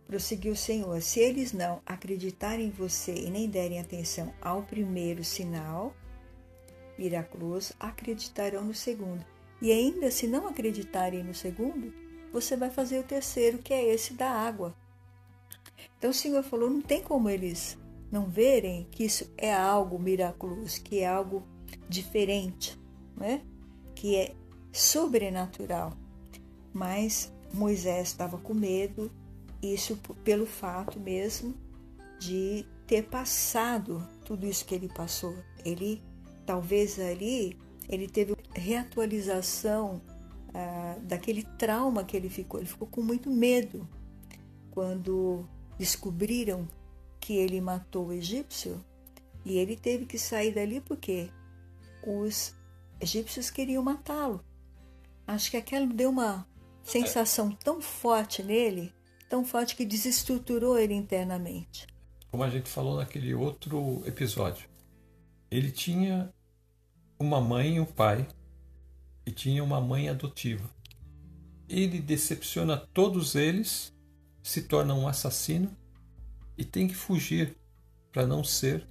prosseguiu 0.07 0.53
o 0.53 0.57
Senhor: 0.57 1.01
Se 1.03 1.19
eles 1.21 1.53
não 1.53 1.81
acreditarem 1.85 2.67
em 2.67 2.71
você 2.71 3.15
e 3.15 3.31
nem 3.31 3.49
derem 3.49 3.81
atenção 3.81 4.33
ao 4.41 4.63
primeiro 4.63 5.25
sinal 5.25 5.95
miraculoso, 6.97 7.75
acreditarão 7.81 8.65
no 8.65 8.75
segundo. 8.75 9.25
E 9.61 9.73
ainda 9.73 10.11
se 10.11 10.27
não 10.27 10.47
acreditarem 10.47 11.25
no 11.25 11.35
segundo, 11.35 11.93
você 12.33 12.57
vai 12.57 12.71
fazer 12.71 12.99
o 12.99 13.05
terceiro, 13.05 13.59
que 13.59 13.73
é 13.73 13.93
esse 13.93 14.15
da 14.15 14.31
água. 14.31 14.75
Então 15.99 16.11
o 16.11 16.15
Senhor 16.15 16.43
falou: 16.43 16.71
não 16.71 16.83
tem 16.83 17.03
como 17.03 17.29
eles 17.29 17.79
não 18.13 18.27
verem 18.27 18.87
que 18.91 19.05
isso 19.05 19.33
é 19.39 19.53
algo 19.53 19.99
miraculoso, 19.99 20.83
que 20.83 21.01
é 21.01 21.09
algo 21.09 21.43
diferente, 21.89 22.79
né? 23.17 23.43
que 23.95 24.15
é 24.15 24.35
sobrenatural. 24.71 25.95
Mas 26.75 27.33
Moisés 27.55 28.09
estava 28.09 28.37
com 28.37 28.53
medo, 28.53 29.11
isso 29.63 29.99
pelo 30.23 30.45
fato 30.45 31.01
mesmo 31.01 31.55
de 32.21 32.67
ter 32.87 33.05
passado 33.05 34.07
tudo 34.27 34.47
isso 34.47 34.67
que 34.67 34.75
ele 34.75 34.89
passou. 34.89 35.35
Ele, 35.65 36.03
talvez 36.45 36.99
ali, 36.99 37.59
ele 37.89 38.09
teve 38.09 38.37
reatualização 38.55 40.03
ah, 40.53 40.99
daquele 41.03 41.45
trauma 41.59 42.05
que 42.05 42.17
ele 42.17 42.29
ficou. 42.29 42.61
Ele 42.61 42.69
ficou 42.69 42.87
com 42.89 43.01
muito 43.01 43.31
medo 43.31 43.89
quando 44.71 45.47
descobriram 45.79 46.69
que 47.23 47.35
ele 47.35 47.61
matou 47.61 48.09
o 48.09 48.13
egípcio 48.13 48.85
e 49.45 49.57
ele 49.57 49.77
teve 49.77 50.05
que 50.07 50.19
sair 50.19 50.53
dali 50.53 50.81
porque 50.81 51.31
os 52.05 52.53
egípcios 53.01 53.49
queriam 53.49 53.83
matá-lo. 53.83 54.45
Acho 55.25 55.53
que 55.53 55.57
aquilo 55.57 55.87
deu 55.95 56.11
uma 56.11 56.45
sensação 56.83 57.53
tão 57.53 57.81
forte 57.81 58.43
nele, 58.43 58.93
tão 59.29 59.45
forte 59.45 59.77
que 59.77 59.87
desestruturou 59.87 60.77
ele 60.77 60.95
internamente. 60.95 61.87
Como 62.29 62.43
a 62.43 62.51
gente 62.51 62.69
falou 62.69 62.97
naquele 62.97 63.33
outro 63.33 64.03
episódio, 64.05 64.69
ele 65.49 65.71
tinha 65.71 66.35
uma 67.21 67.41
mãe 67.41 67.77
e 67.77 67.81
um 67.81 67.85
pai 67.85 68.27
e 69.25 69.31
tinha 69.31 69.63
uma 69.63 69.81
mãe 69.81 70.09
adotiva. 70.09 70.69
Ele 71.69 72.01
decepciona 72.01 72.77
todos 72.77 73.37
eles, 73.37 73.95
se 74.43 74.63
torna 74.63 74.93
um 74.93 75.07
assassino 75.07 75.77
e 76.63 76.65
tem 76.65 76.87
que 76.87 76.95
fugir 76.95 77.57
para 78.13 78.25
não 78.25 78.45
ser 78.45 78.87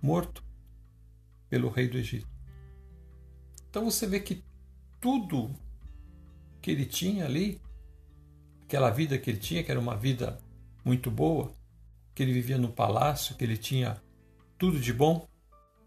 morto 0.00 0.40
pelo 1.50 1.68
rei 1.68 1.88
do 1.88 1.98
Egito. 1.98 2.28
Então 3.68 3.84
você 3.86 4.06
vê 4.06 4.20
que 4.20 4.44
tudo 5.00 5.50
que 6.60 6.70
ele 6.70 6.86
tinha 6.86 7.24
ali, 7.24 7.60
aquela 8.62 8.88
vida 8.88 9.18
que 9.18 9.28
ele 9.28 9.40
tinha, 9.40 9.64
que 9.64 9.70
era 9.72 9.80
uma 9.80 9.96
vida 9.96 10.38
muito 10.84 11.10
boa, 11.10 11.52
que 12.14 12.22
ele 12.22 12.32
vivia 12.32 12.56
no 12.56 12.68
palácio, 12.68 13.34
que 13.34 13.42
ele 13.42 13.56
tinha 13.56 14.00
tudo 14.56 14.78
de 14.78 14.92
bom, 14.92 15.26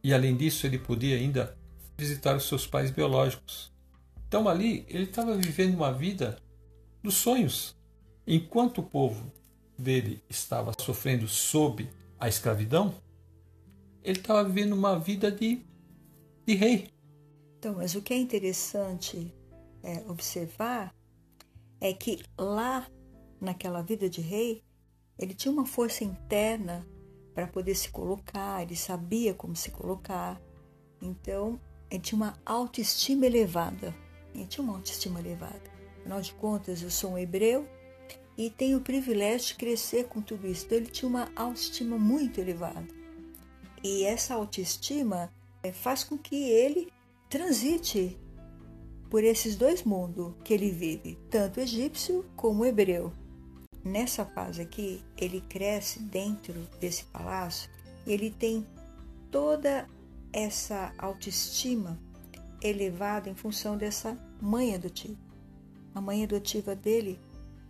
e 0.03 0.13
além 0.13 0.35
disso 0.35 0.67
ele 0.67 0.77
podia 0.77 1.15
ainda 1.15 1.57
visitar 1.97 2.35
os 2.35 2.45
seus 2.45 2.67
pais 2.67 2.91
biológicos. 2.91 3.71
Então 4.27 4.49
ali 4.49 4.85
ele 4.89 5.05
estava 5.05 5.33
vivendo 5.37 5.75
uma 5.75 5.93
vida 5.93 6.37
dos 7.01 7.13
sonhos. 7.13 7.73
Enquanto 8.27 8.79
o 8.79 8.83
povo 8.83 9.31
dele 9.77 10.23
estava 10.29 10.71
sofrendo 10.79 11.27
sob 11.27 11.89
a 12.19 12.27
escravidão, 12.27 12.93
ele 14.03 14.19
estava 14.19 14.43
vivendo 14.43 14.73
uma 14.73 14.97
vida 14.97 15.31
de, 15.31 15.61
de 16.45 16.55
rei. 16.55 16.89
Então, 17.57 17.75
mas 17.75 17.95
o 17.95 18.01
que 18.01 18.13
é 18.13 18.17
interessante 18.17 19.33
é, 19.83 20.03
observar 20.07 20.93
é 21.81 21.93
que 21.93 22.23
lá, 22.37 22.87
naquela 23.41 23.81
vida 23.81 24.09
de 24.09 24.21
rei, 24.21 24.63
ele 25.17 25.33
tinha 25.33 25.51
uma 25.51 25.65
força 25.65 26.03
interna 26.03 26.85
para 27.33 27.47
poder 27.47 27.75
se 27.75 27.89
colocar, 27.89 28.61
ele 28.61 28.75
sabia 28.75 29.33
como 29.33 29.55
se 29.55 29.71
colocar. 29.71 30.41
Então, 31.01 31.59
ele 31.89 32.01
tinha 32.01 32.17
uma 32.17 32.33
autoestima 32.45 33.25
elevada. 33.25 33.93
Ele 34.33 34.45
tinha 34.45 34.63
uma 34.63 34.75
autoestima 34.75 35.19
elevada. 35.19 35.61
Afinal 35.99 36.21
de 36.21 36.33
contas, 36.33 36.81
eu 36.81 36.89
sou 36.89 37.11
um 37.11 37.17
hebreu 37.17 37.67
e 38.37 38.49
tenho 38.49 38.77
o 38.77 38.81
privilégio 38.81 39.47
de 39.47 39.55
crescer 39.55 40.05
com 40.05 40.21
tudo 40.21 40.47
isso. 40.47 40.65
Então, 40.65 40.77
ele 40.77 40.87
tinha 40.87 41.09
uma 41.09 41.29
autoestima 41.35 41.97
muito 41.97 42.39
elevada. 42.39 42.87
E 43.83 44.03
essa 44.03 44.33
autoestima 44.33 45.31
é, 45.63 45.71
faz 45.71 46.03
com 46.03 46.17
que 46.17 46.35
ele 46.35 46.91
transite 47.29 48.17
por 49.09 49.23
esses 49.23 49.55
dois 49.55 49.83
mundos 49.83 50.33
que 50.43 50.53
ele 50.53 50.71
vive, 50.71 51.17
tanto 51.29 51.59
egípcio 51.59 52.25
como 52.35 52.65
hebreu. 52.65 53.13
Nessa 53.83 54.25
fase 54.25 54.61
aqui, 54.61 55.03
ele 55.15 55.41
cresce 55.41 55.99
dentro 55.99 56.53
desse 56.79 57.05
palácio 57.05 57.69
e 58.05 58.11
ele 58.11 58.31
tem 58.31 58.65
toda 59.29 59.87
essa 60.33 60.91
autoestima 60.97 61.99
elevada 62.61 63.29
em 63.29 63.35
função 63.35 63.77
dessa 63.77 64.17
mãe 64.41 64.73
adotiva. 64.73 65.17
A 65.93 66.01
mãe 66.01 66.23
adotiva 66.23 66.75
dele 66.75 67.19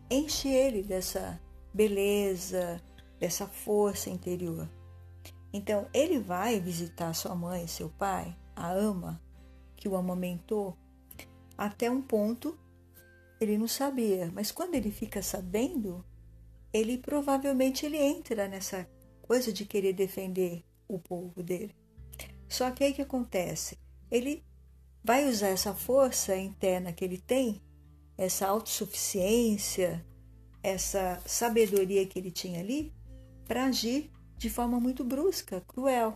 enche 0.09 0.49
ele 0.49 0.83
dessa 0.83 1.39
beleza, 1.73 2.81
dessa 3.19 3.47
força 3.47 4.09
interior. 4.09 4.69
Então, 5.51 5.87
ele 5.93 6.19
vai 6.19 6.59
visitar 6.59 7.13
sua 7.13 7.35
mãe, 7.35 7.67
seu 7.67 7.89
pai, 7.89 8.35
a 8.55 8.71
ama, 8.71 9.21
que 9.75 9.87
o 9.87 9.95
amamentou, 9.95 10.77
até 11.57 11.89
um 11.89 12.01
ponto 12.01 12.57
ele 13.39 13.57
não 13.57 13.67
sabia, 13.67 14.31
mas 14.33 14.51
quando 14.51 14.75
ele 14.75 14.91
fica 14.91 15.21
sabendo, 15.21 16.03
ele 16.73 16.97
provavelmente 16.97 17.85
ele 17.85 17.97
entra 17.97 18.47
nessa 18.47 18.87
coisa 19.21 19.51
de 19.51 19.65
querer 19.65 19.93
defender 19.93 20.63
o 20.87 20.99
povo 20.99 21.43
dele. 21.43 21.75
Só 22.47 22.71
que 22.71 22.83
aí 22.83 22.93
que 22.93 23.01
acontece? 23.01 23.77
Ele 24.09 24.43
vai 25.03 25.27
usar 25.27 25.49
essa 25.49 25.73
força 25.73 26.35
interna 26.35 26.93
que 26.93 27.03
ele 27.03 27.17
tem, 27.17 27.61
essa 28.17 28.47
autossuficiência, 28.47 30.05
essa 30.63 31.21
sabedoria 31.25 32.05
que 32.05 32.17
ele 32.17 32.31
tinha 32.31 32.59
ali, 32.59 32.93
para 33.47 33.65
agir 33.65 34.11
de 34.37 34.49
forma 34.49 34.79
muito 34.79 35.03
brusca, 35.03 35.61
cruel. 35.61 36.15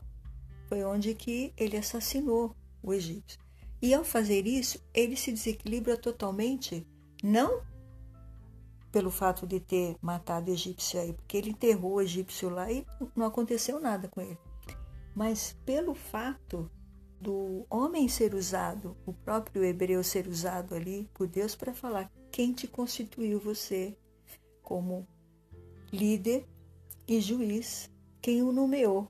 Foi 0.68 0.84
onde 0.84 1.14
que 1.14 1.54
ele 1.58 1.78
assassinou 1.78 2.56
o 2.82 2.94
egípcio. 2.94 3.40
E 3.82 3.94
ao 3.94 4.04
fazer 4.04 4.46
isso, 4.46 4.80
ele 4.94 5.16
se 5.16 5.32
desequilibra 5.32 5.98
totalmente, 5.98 6.86
não 7.24 7.62
pelo 8.92 9.12
fato 9.12 9.46
de 9.46 9.60
ter 9.60 9.96
matado 10.02 10.50
o 10.50 10.54
egípcio 10.54 11.00
aí, 11.00 11.14
porque 11.14 11.38
ele 11.38 11.52
enterrou 11.52 11.94
o 11.94 12.02
egípcio 12.02 12.50
lá 12.50 12.72
e 12.72 12.86
não 13.16 13.26
aconteceu 13.26 13.80
nada 13.80 14.08
com 14.08 14.20
ele. 14.22 14.38
mas 15.16 15.56
pelo 15.66 15.94
fato 15.94 16.70
do 17.20 17.66
homem 17.70 18.08
ser 18.08 18.34
usado, 18.34 18.96
o 19.06 19.14
próprio 19.14 19.64
hebreu 19.64 20.04
ser 20.04 20.28
usado 20.28 20.74
ali 20.74 21.10
por 21.14 21.28
Deus 21.28 21.56
para 21.56 21.74
falar 21.74 22.12
quem 22.32 22.54
te 22.54 22.68
constituiu 22.68 23.40
você 23.40 23.98
como 24.62 25.08
líder 25.92 26.48
e 27.08 27.20
juiz, 27.20 27.90
quem 28.22 28.42
o 28.42 28.52
nomeou 28.52 29.08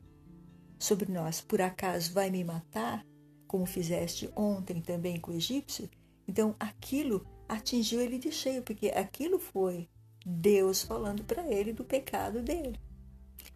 sobre 0.80 1.12
nós. 1.12 1.42
Por 1.42 1.62
acaso 1.62 2.14
vai 2.14 2.30
me 2.30 2.44
matar, 2.44 3.06
como 3.48 3.66
fizeste 3.66 4.32
ontem 4.36 4.82
também 4.82 5.20
com 5.20 5.32
o 5.32 5.36
egípcio? 5.36 5.90
Então 6.28 6.56
aquilo 6.60 7.26
atingiu 7.48 8.00
ele 8.00 8.18
de 8.18 8.32
cheio, 8.32 8.64
porque 8.64 8.90
aquilo 8.90 9.40
foi 9.40 9.90
Deus 10.26 10.84
falando 10.84 11.24
para 11.24 11.48
ele 11.52 11.74
do 11.74 11.84
pecado 11.84 12.42
dele. 12.42 12.80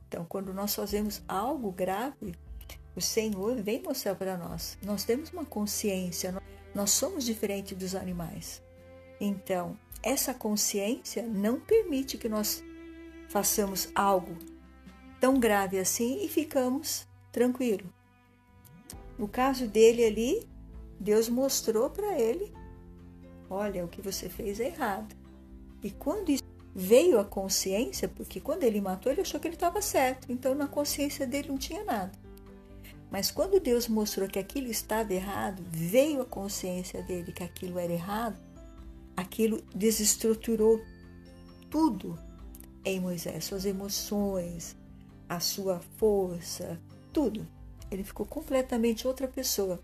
Então, 0.08 0.26
quando 0.26 0.54
nós 0.54 0.76
fazemos 0.76 1.24
algo 1.28 1.72
grave, 1.72 2.34
o 2.96 3.02
Senhor 3.02 3.56
vem 3.62 3.82
mostrar 3.82 4.16
para 4.16 4.38
nós. 4.38 4.78
Nós 4.84 5.04
temos 5.04 5.32
uma 5.32 5.46
consciência, 5.46 6.36
nós 6.74 6.92
somos 6.92 7.24
diferentes 7.24 7.78
dos 7.78 7.96
animais. 7.96 8.62
Então, 9.20 9.78
essa 10.02 10.34
consciência 10.34 11.24
não 11.24 11.60
permite 11.60 12.18
que 12.18 12.30
nós 12.30 12.64
façamos 13.30 13.90
algo 13.96 14.38
tão 15.20 15.40
grave 15.40 15.80
assim 15.80 16.24
e 16.24 16.28
ficamos 16.28 17.08
tranquilo. 17.32 17.92
No 19.18 19.28
caso 19.28 19.68
dele 19.68 20.04
ali, 20.04 20.48
Deus 21.00 21.30
mostrou 21.30 21.90
para 21.90 22.20
ele: 22.20 22.54
olha, 23.50 23.86
o 23.86 23.88
que 23.88 24.02
você 24.02 24.30
fez 24.30 24.60
é 24.60 24.68
errado. 24.68 25.16
E 25.82 25.92
quando 25.92 26.30
isso 26.30 26.44
veio 26.76 27.20
a 27.20 27.26
consciência, 27.26 28.08
porque 28.08 28.40
quando 28.40 28.64
ele 28.64 28.82
matou, 28.82 29.12
ele 29.12 29.22
achou 29.22 29.40
que 29.40 29.48
ele 29.48 29.56
estava 29.56 29.82
certo, 29.82 30.32
então 30.32 30.56
na 30.56 30.68
consciência 30.68 31.26
dele 31.26 31.50
não 31.50 31.58
tinha 31.58 31.84
nada. 31.84 32.12
Mas 33.14 33.30
quando 33.30 33.60
Deus 33.60 33.88
mostrou 33.88 34.28
que 34.28 34.40
aquilo 34.40 34.72
estava 34.72 35.14
errado, 35.14 35.64
veio 35.70 36.24
a 36.24 36.26
consciência 36.26 37.04
dele 37.04 37.32
que 37.32 37.44
aquilo 37.44 37.78
era 37.78 37.94
errado, 37.94 38.40
aquilo 39.16 39.64
desestruturou 39.76 40.82
tudo 41.70 42.18
em 42.84 43.00
Moisés, 43.00 43.46
suas 43.46 43.66
emoções, 43.66 44.76
a 45.30 45.40
sua 45.40 45.80
força, 46.00 46.82
tudo. 47.14 47.48
Ele 47.92 48.04
ficou 48.04 48.26
completamente 48.26 49.06
outra 49.08 49.28
pessoa. 49.28 49.80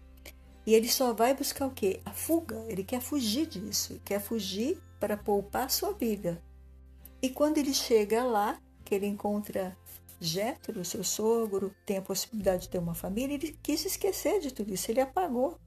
E 0.65 0.73
ele 0.73 0.89
só 0.89 1.13
vai 1.13 1.35
buscar 1.35 1.67
o 1.67 1.71
quê? 1.71 1.99
A 2.03 2.11
fuga. 2.11 2.65
Ele 2.67 2.83
quer 2.83 2.99
fugir 2.99 3.45
disso, 3.45 3.93
ele 3.93 4.01
quer 4.03 4.19
fugir 4.19 4.81
para 4.99 5.15
poupar 5.15 5.69
sua 5.69 5.93
vida. 5.93 6.41
E 7.21 7.29
quando 7.29 7.59
ele 7.59 7.75
chega 7.75 8.23
lá, 8.23 8.59
que 8.83 8.95
ele 8.95 9.05
encontra 9.05 9.77
Jétero, 10.19 10.83
seu 10.83 11.03
sogro, 11.03 11.73
tem 11.85 11.97
a 11.97 12.01
possibilidade 12.01 12.63
de 12.63 12.69
ter 12.69 12.77
uma 12.77 12.93
família, 12.93 13.35
ele 13.35 13.57
quis 13.63 13.85
esquecer 13.85 14.39
de 14.39 14.53
tudo 14.53 14.73
isso, 14.73 14.91
ele 14.91 15.01
apagou. 15.01 15.57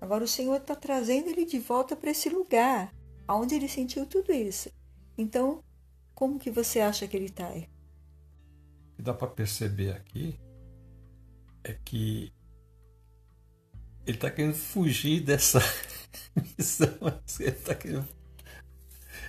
Agora 0.00 0.24
o 0.24 0.28
Senhor 0.28 0.56
está 0.56 0.76
trazendo 0.76 1.28
ele 1.28 1.44
de 1.44 1.58
volta 1.58 1.96
para 1.96 2.10
esse 2.10 2.28
lugar, 2.28 2.94
onde 3.28 3.54
ele 3.54 3.68
sentiu 3.68 4.06
tudo 4.06 4.32
isso. 4.32 4.70
Então, 5.16 5.62
como 6.14 6.38
que 6.38 6.50
você 6.50 6.80
acha 6.80 7.08
que 7.08 7.16
ele 7.16 7.26
está 7.26 7.48
aí? 7.48 7.68
que 8.98 9.02
dá 9.02 9.14
para 9.14 9.28
perceber 9.28 9.92
aqui 9.92 10.36
é 11.62 11.72
que 11.84 12.32
ele 14.04 14.16
está 14.16 14.28
querendo 14.28 14.54
fugir 14.54 15.20
dessa 15.20 15.60
missão. 16.58 16.98
Ele 17.38 17.50
está 17.50 17.76
querendo. 17.76 18.08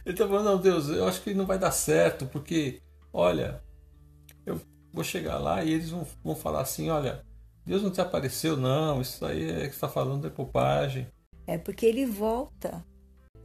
Ele 0.04 0.16
está 0.16 0.28
falando, 0.28 0.46
não, 0.46 0.60
Deus, 0.60 0.90
eu 0.90 1.08
acho 1.08 1.22
que 1.22 1.36
não 1.36 1.46
vai 1.46 1.60
dar 1.60 1.72
certo, 1.72 2.26
porque, 2.26 2.82
olha, 3.14 3.62
vou 4.92 5.04
chegar 5.04 5.38
lá 5.38 5.64
e 5.64 5.74
eles 5.74 5.90
vão, 5.90 6.08
vão 6.24 6.36
falar 6.36 6.62
assim: 6.62 6.90
olha, 6.90 7.24
Deus 7.66 7.84
não 7.84 7.92
te 7.92 8.02
apareceu, 8.02 8.58
não, 8.58 9.02
isso 9.02 9.26
aí 9.26 9.50
é 9.50 9.68
que 9.68 9.76
está 9.76 9.88
falando 9.88 10.26
é 10.26 10.30
bobagem. 10.30 11.08
É 11.46 11.58
porque 11.58 11.86
ele 11.86 12.06
volta 12.06 12.86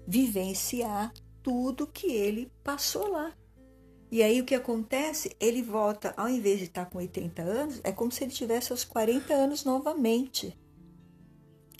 vivenciar 0.07 1.13
tudo 1.43 1.87
que 1.87 2.07
ele 2.07 2.51
passou 2.63 3.09
lá. 3.11 3.33
E 4.11 4.23
aí 4.23 4.41
o 4.41 4.45
que 4.45 4.55
acontece? 4.55 5.35
Ele 5.41 5.63
volta, 5.63 6.15
ao 6.17 6.29
invés 6.29 6.59
de 6.59 6.67
estar 6.67 6.87
com 6.87 6.99
80 6.99 7.43
anos, 7.43 7.81
é 7.83 7.91
como 7.91 8.13
se 8.13 8.23
ele 8.23 8.31
tivesse 8.31 8.71
aos 8.71 8.85
40 8.85 9.35
anos 9.35 9.65
novamente. 9.65 10.57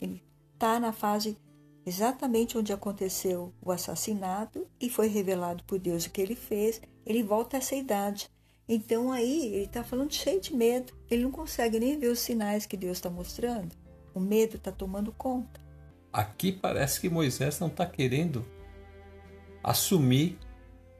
Ele 0.01 0.21
está 0.53 0.79
na 0.79 0.91
fase 0.91 1.37
exatamente 1.85 2.57
onde 2.57 2.73
aconteceu 2.73 3.53
o 3.61 3.71
assassinato 3.71 4.67
e 4.81 4.89
foi 4.89 5.07
revelado 5.07 5.63
por 5.63 5.79
Deus 5.79 6.05
o 6.05 6.09
que 6.09 6.21
ele 6.21 6.35
fez. 6.35 6.81
Ele 7.05 7.23
volta 7.23 7.55
a 7.55 7.59
essa 7.59 7.75
idade. 7.75 8.29
Então 8.67 9.11
aí 9.11 9.47
ele 9.47 9.65
está 9.65 9.83
falando 9.83 10.11
cheio 10.13 10.41
de 10.41 10.55
medo. 10.55 10.93
Ele 11.09 11.23
não 11.23 11.31
consegue 11.31 11.79
nem 11.79 11.97
ver 11.99 12.07
os 12.07 12.19
sinais 12.19 12.65
que 12.65 12.75
Deus 12.75 12.97
está 12.97 13.09
mostrando. 13.09 13.75
O 14.13 14.19
medo 14.19 14.57
está 14.57 14.71
tomando 14.71 15.11
conta. 15.11 15.61
Aqui 16.11 16.51
parece 16.51 16.99
que 16.99 17.09
Moisés 17.09 17.59
não 17.59 17.67
está 17.67 17.85
querendo 17.85 18.45
assumir 19.63 20.37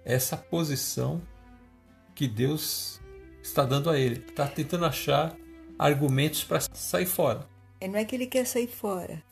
essa 0.03 0.35
posição 0.35 1.21
que 2.13 2.27
Deus 2.27 2.99
está 3.41 3.63
dando 3.63 3.89
a 3.89 3.97
ele. 3.97 4.19
Está 4.19 4.47
tentando 4.47 4.85
achar 4.85 5.35
argumentos 5.79 6.43
para 6.43 6.59
sair 6.73 7.05
fora. 7.05 7.47
É, 7.79 7.87
não 7.87 7.97
é 7.97 8.05
que 8.05 8.15
ele 8.15 8.27
quer 8.27 8.45
sair 8.45 8.67
fora. 8.67 9.23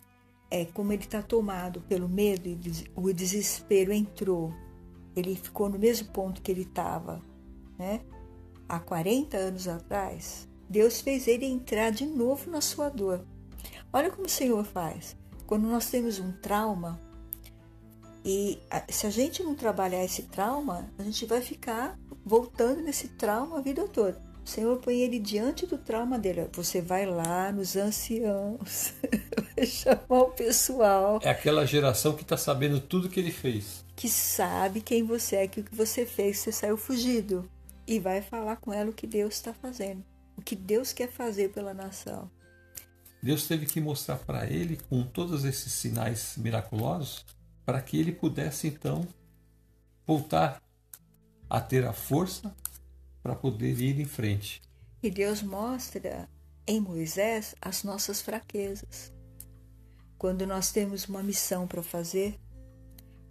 É 0.49 0.65
como 0.65 0.93
ele 0.93 1.03
está 1.03 1.21
tomado 1.21 1.81
pelo 1.81 2.07
medo 2.07 2.47
e 2.47 2.59
o 2.95 3.11
desespero 3.11 3.91
entrou. 3.91 4.53
Ele 5.15 5.35
ficou 5.35 5.69
no 5.69 5.77
mesmo 5.77 6.07
ponto 6.09 6.41
que 6.41 6.51
ele 6.51 6.61
estava, 6.61 7.21
né? 7.77 8.01
Há 8.67 8.79
40 8.79 9.37
anos 9.37 9.67
atrás. 9.67 10.47
Deus 10.69 11.01
fez 11.01 11.27
ele 11.27 11.45
entrar 11.45 11.91
de 11.91 12.05
novo 12.05 12.49
na 12.49 12.61
sua 12.61 12.89
dor. 12.89 13.25
Olha 13.91 14.09
como 14.09 14.25
o 14.25 14.29
Senhor 14.29 14.63
faz. 14.63 15.15
Quando 15.45 15.67
nós 15.67 15.89
temos 15.89 16.19
um 16.19 16.31
trauma, 16.31 16.99
e 18.25 18.57
se 18.89 19.05
a 19.05 19.09
gente 19.09 19.43
não 19.43 19.53
trabalhar 19.53 20.03
esse 20.03 20.23
trauma, 20.23 20.89
a 20.97 21.03
gente 21.03 21.25
vai 21.25 21.41
ficar 21.41 21.99
voltando 22.25 22.81
nesse 22.81 23.09
trauma 23.09 23.57
a 23.57 23.61
vida 23.61 23.87
toda. 23.87 24.19
O 24.45 24.49
Senhor 24.49 24.77
põe 24.77 25.01
ele 25.01 25.19
diante 25.19 25.65
do 25.65 25.77
trauma 25.77 26.19
dele. 26.19 26.49
Você 26.53 26.81
vai 26.81 27.05
lá 27.05 27.51
nos 27.51 27.75
anciãos, 27.75 28.93
vai 29.55 29.65
chamar 29.65 30.21
o 30.21 30.31
pessoal. 30.31 31.19
É 31.21 31.29
aquela 31.29 31.65
geração 31.65 32.13
que 32.13 32.23
está 32.23 32.35
sabendo 32.35 32.79
tudo 32.79 33.09
que 33.09 33.19
ele 33.19 33.31
fez. 33.31 33.85
Que 33.95 34.09
sabe 34.09 34.81
quem 34.81 35.03
você 35.03 35.37
é, 35.37 35.47
que 35.47 35.61
o 35.61 35.63
que 35.63 35.75
você 35.75 36.05
fez, 36.05 36.39
você 36.39 36.51
saiu 36.51 36.77
fugido. 36.77 37.49
E 37.85 37.99
vai 37.99 38.21
falar 38.21 38.57
com 38.57 38.71
ela 38.71 38.89
o 38.89 38.93
que 38.93 39.05
Deus 39.05 39.35
está 39.35 39.53
fazendo, 39.53 40.03
o 40.37 40.41
que 40.41 40.55
Deus 40.55 40.93
quer 40.93 41.11
fazer 41.11 41.51
pela 41.51 41.73
nação. 41.73 42.29
Deus 43.21 43.47
teve 43.47 43.65
que 43.65 43.79
mostrar 43.79 44.17
para 44.17 44.45
ele, 44.45 44.77
com 44.89 45.03
todos 45.03 45.45
esses 45.45 45.71
sinais 45.71 46.35
miraculosos, 46.37 47.25
para 47.65 47.81
que 47.81 47.97
ele 47.97 48.11
pudesse 48.11 48.67
então 48.67 49.07
voltar 50.05 50.61
a 51.49 51.61
ter 51.61 51.85
a 51.85 51.93
força 51.93 52.53
para 53.21 53.35
poder 53.35 53.79
ir 53.79 53.99
em 53.99 54.05
frente. 54.05 54.61
E 55.01 55.09
Deus 55.09 55.41
mostra 55.41 56.27
em 56.67 56.79
Moisés 56.79 57.55
as 57.61 57.83
nossas 57.83 58.21
fraquezas. 58.21 59.13
Quando 60.17 60.47
nós 60.47 60.71
temos 60.71 61.05
uma 61.05 61.23
missão 61.23 61.67
para 61.67 61.83
fazer, 61.83 62.39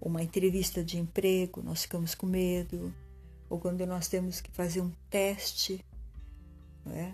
uma 0.00 0.22
entrevista 0.22 0.82
de 0.84 0.98
emprego, 0.98 1.62
nós 1.62 1.82
ficamos 1.82 2.14
com 2.14 2.26
medo, 2.26 2.94
ou 3.52 3.58
quando 3.58 3.86
nós 3.86 4.08
temos 4.08 4.40
que 4.40 4.50
fazer 4.50 4.80
um 4.80 4.90
teste, 5.10 5.84
é? 6.86 7.12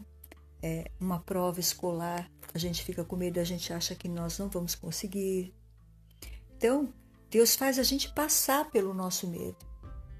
É, 0.62 0.90
uma 1.00 1.18
prova 1.18 1.58
escolar, 1.58 2.30
a 2.54 2.58
gente 2.58 2.84
fica 2.84 3.04
com 3.04 3.16
medo, 3.16 3.40
a 3.40 3.44
gente 3.44 3.72
acha 3.72 3.92
que 3.96 4.08
nós 4.08 4.38
não 4.38 4.48
vamos 4.48 4.76
conseguir. 4.76 5.52
Então, 6.56 6.94
Deus 7.28 7.56
faz 7.56 7.76
a 7.76 7.82
gente 7.82 8.14
passar 8.14 8.70
pelo 8.70 8.94
nosso 8.94 9.26
medo. 9.26 9.56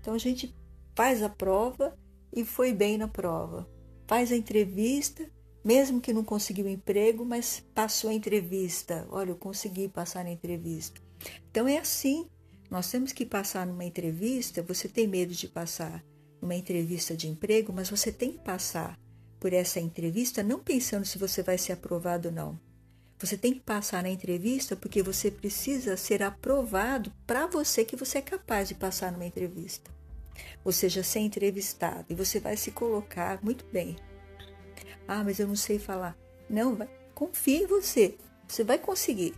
Então 0.01 0.13
a 0.13 0.19
gente 0.19 0.53
faz 0.97 1.23
a 1.23 1.29
prova 1.29 1.97
e 2.33 2.45
foi 2.45 2.73
bem 2.73 2.99
na 2.99 3.07
prova. 3.07 3.71
Faz 4.09 4.33
a 4.33 4.37
entrevista, 4.37 5.25
mesmo 5.65 6.01
que 6.01 6.13
não 6.13 6.25
conseguiu 6.25 6.67
emprego, 6.67 7.25
mas 7.25 7.65
passou 7.73 8.11
a 8.11 8.15
entrevista. 8.15 9.07
Olha, 9.09 9.31
eu 9.31 9.37
consegui 9.37 9.87
passar 9.87 10.25
na 10.25 10.33
entrevista. 10.33 11.01
Então 11.49 11.69
é 11.69 11.79
assim. 11.79 12.29
Nós 12.71 12.91
temos 12.91 13.13
que 13.13 13.25
passar 13.25 13.67
numa 13.67 13.85
entrevista. 13.85 14.63
Você 14.63 14.89
tem 14.89 15.07
medo 15.07 15.35
de 15.35 15.49
passar 15.49 16.05
numa 16.41 16.55
entrevista 16.55 17.17
de 17.17 17.29
emprego, 17.29 17.73
mas 17.73 17.91
você 17.91 18.13
tem 18.13 18.33
que 18.33 18.39
passar 18.39 18.99
por 19.41 19.53
essa 19.53 19.81
entrevista 19.81 20.43
não 20.43 20.59
pensando 20.59 21.05
se 21.05 21.19
você 21.19 21.43
vai 21.43 21.57
ser 21.57 21.73
aprovado 21.73 22.29
ou 22.29 22.35
não. 22.35 22.61
Você 23.19 23.37
tem 23.37 23.53
que 23.53 23.61
passar 23.61 24.03
na 24.03 24.11
entrevista 24.11 24.77
porque 24.77 25.03
você 25.03 25.31
precisa 25.31 25.97
ser 25.97 26.23
aprovado 26.23 27.13
para 27.27 27.47
você 27.47 27.85
que 27.85 27.97
você 27.97 28.19
é 28.19 28.23
capaz 28.23 28.69
de 28.69 28.75
passar 28.75 29.11
numa 29.11 29.27
entrevista. 29.27 29.91
Ou 30.65 30.71
seja, 30.71 31.03
ser 31.03 31.21
entrevistado. 31.21 32.07
E 32.09 32.15
você 32.15 32.39
vai 32.39 32.57
se 32.57 32.71
colocar 32.71 33.43
muito 33.43 33.65
bem. 33.73 33.97
Ah, 35.07 35.25
mas 35.25 35.41
eu 35.41 35.49
não 35.49 35.57
sei 35.57 35.79
falar. 35.79 36.17
Não, 36.49 36.79
confie 37.15 37.63
em 37.63 37.67
você. 37.67 38.15
Você 38.47 38.63
vai 38.63 38.79
conseguir. 38.79 39.35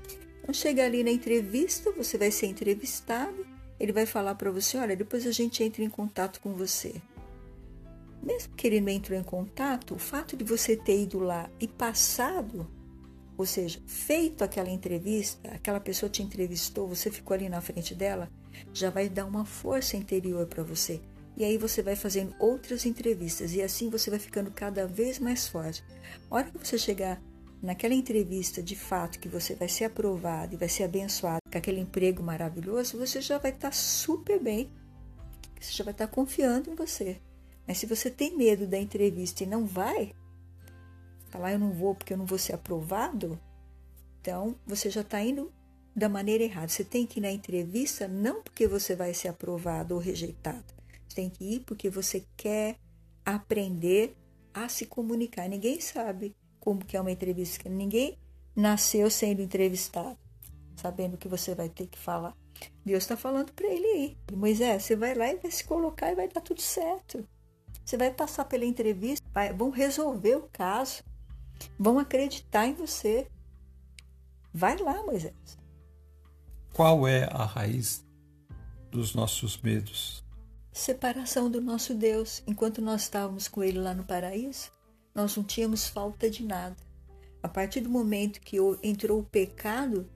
Chega 0.53 0.85
ali 0.85 1.05
na 1.05 1.11
entrevista, 1.11 1.93
você 1.93 2.19
vai 2.19 2.31
ser 2.31 2.47
entrevistado. 2.47 3.47
Ele 3.79 3.93
vai 3.93 4.07
falar 4.07 4.35
para 4.35 4.51
você: 4.51 4.77
olha, 4.77 4.97
depois 4.97 5.27
a 5.27 5.33
gente 5.33 5.63
entra 5.63 5.83
em 5.83 5.89
contato 5.89 6.41
com 6.41 6.53
você. 6.53 7.01
mesmo 8.23 8.55
que 8.55 8.67
ele 8.67 8.81
não 8.81 8.93
entrou 8.93 9.19
em 9.19 9.23
contato, 9.23 9.95
o 9.95 9.99
fato 9.99 10.37
de 10.37 10.45
você 10.45 10.77
ter 10.77 11.03
ido 11.03 11.19
lá 11.19 11.51
e 11.59 11.67
passado, 11.67 12.69
ou 13.37 13.47
seja, 13.47 13.81
feito 13.87 14.45
aquela 14.45 14.69
entrevista, 14.69 15.51
aquela 15.51 15.81
pessoa 15.81 16.11
te 16.11 16.23
entrevistou, 16.23 16.87
você 16.87 17.11
ficou 17.11 17.35
ali 17.35 17.49
na 17.49 17.63
frente 17.63 17.95
dela, 17.95 18.29
já 18.75 18.91
vai 18.91 19.09
dar 19.09 19.25
uma 19.25 19.47
força 19.47 19.97
interior 19.97 20.47
para 20.47 20.63
você. 20.63 21.01
E 21.37 21.45
aí 21.45 21.57
você 21.57 21.83
vai 21.83 21.97
fazendo 21.97 22.35
outras 22.39 22.85
entrevistas 22.85 23.55
e 23.55 23.63
assim 23.63 23.89
você 23.89 24.11
vai 24.11 24.19
ficando 24.19 24.51
cada 24.51 24.87
vez 24.87 25.19
mais 25.19 25.49
forte. 25.49 25.83
A 26.31 26.35
hora 26.35 26.51
que 26.51 26.59
você 26.59 26.77
chegar 26.77 27.23
naquela 27.63 27.95
entrevista 27.95 28.63
de 28.63 28.75
fato 28.75 29.19
que 29.19 29.29
você 29.29 29.55
vai 29.55 29.69
ser 29.69 29.85
aprovado 29.85 30.55
e 30.55 30.59
vai 30.59 30.69
ser 30.69 30.85
abençoado 30.85 31.41
com 31.51 31.59
aquele 31.59 31.81
emprego 31.81 32.23
maravilhoso, 32.23 32.99
você 32.99 33.21
já 33.21 33.39
vai 33.39 33.51
estar 33.51 33.73
super 33.73 34.41
bem. 34.41 34.71
Você 35.61 35.73
já 35.73 35.85
vai 35.85 35.93
estar 35.93 36.07
confiando 36.07 36.71
em 36.71 36.75
você. 36.75 37.21
Mas 37.67 37.79
se 37.79 37.87
você 37.87 38.11
tem 38.11 38.37
medo 38.37 38.67
da 38.67 38.79
entrevista 38.79 39.45
e 39.45 39.47
não 39.47 39.67
vai, 39.67 40.15
falar 41.29 41.53
eu 41.53 41.59
não 41.59 41.73
vou 41.73 41.95
porque 41.95 42.15
eu 42.15 42.19
não 42.19 42.27
vou 42.27 42.39
ser 42.39 42.55
aprovado, 42.55 43.39
então 44.21 44.57
você 44.67 44.91
já 44.91 45.03
está 45.03 45.21
indo 45.23 45.53
da 45.95 46.09
maneira 46.09 46.45
errada. 46.45 46.69
Você 46.69 46.85
tem 46.85 47.07
que 47.07 47.21
ir 47.21 47.23
na 47.23 47.31
entrevista 47.31 48.09
não 48.09 48.43
porque 48.43 48.67
você 48.67 48.97
vai 48.97 49.13
ser 49.13 49.29
aprovado 49.29 49.95
ou 49.95 50.01
rejeitado. 50.01 50.65
Você 51.07 51.17
tem 51.17 51.29
que 51.31 51.57
ir 51.57 51.61
porque 51.61 51.91
você 51.91 52.25
quer 52.37 52.77
aprender 53.25 54.17
a 54.55 54.69
se 54.69 54.87
comunicar. 54.87 55.49
Ninguém 55.49 55.81
sabe 55.81 56.35
como 56.61 56.85
que 56.85 56.97
é 56.97 57.01
uma 57.01 57.11
entrevista. 57.11 57.69
Ninguém 57.69 58.19
nasceu 58.55 59.11
sendo 59.11 59.43
entrevistado, 59.43 60.19
sabendo 60.77 61.15
o 61.15 61.19
que 61.19 61.29
você 61.29 61.55
vai 61.55 61.69
ter 61.69 61.87
que 61.87 61.99
falar. 61.99 62.37
Deus 62.85 63.03
está 63.03 63.17
falando 63.17 63.53
para 63.53 63.67
ele 63.67 63.87
aí. 63.87 64.19
Moisés, 64.33 64.85
você 64.85 64.95
vai 64.95 65.15
lá 65.15 65.29
e 65.29 65.37
vai 65.37 65.51
se 65.51 65.65
colocar 65.65 66.13
e 66.13 66.15
vai 66.15 66.29
dar 66.29 66.41
tudo 66.41 66.61
certo. 66.61 67.27
Você 67.85 67.97
vai 67.97 68.13
passar 68.13 68.45
pela 68.45 68.65
entrevista, 68.65 69.27
vai, 69.33 69.53
vão 69.53 69.71
resolver 69.71 70.37
o 70.37 70.49
caso, 70.53 71.03
vão 71.79 71.99
acreditar 71.99 72.67
em 72.67 72.75
você. 72.75 73.27
Vai 74.53 74.77
lá, 74.77 75.03
Moisés. 75.03 75.59
Qual 76.73 77.07
é 77.07 77.25
a 77.25 77.45
raiz 77.45 78.05
dos 78.91 79.15
nossos 79.15 79.61
medos? 79.61 80.25
Separação 80.73 81.51
do 81.51 81.61
nosso 81.61 81.95
Deus. 81.95 82.43
Enquanto 82.47 82.81
nós 82.81 83.03
estávamos 83.03 83.49
com 83.49 83.63
Ele 83.63 83.79
lá 83.79 83.93
no 83.93 84.05
paraíso, 84.05 84.71
nós 85.21 85.37
não 85.37 85.45
tínhamos 85.45 85.87
falta 85.87 86.29
de 86.29 86.45
nada. 86.45 86.77
A 87.43 87.49
partir 87.49 87.81
do 87.81 87.89
momento 87.89 88.41
que 88.41 88.57
entrou 88.83 89.21
o 89.21 89.25
pecado 89.25 90.09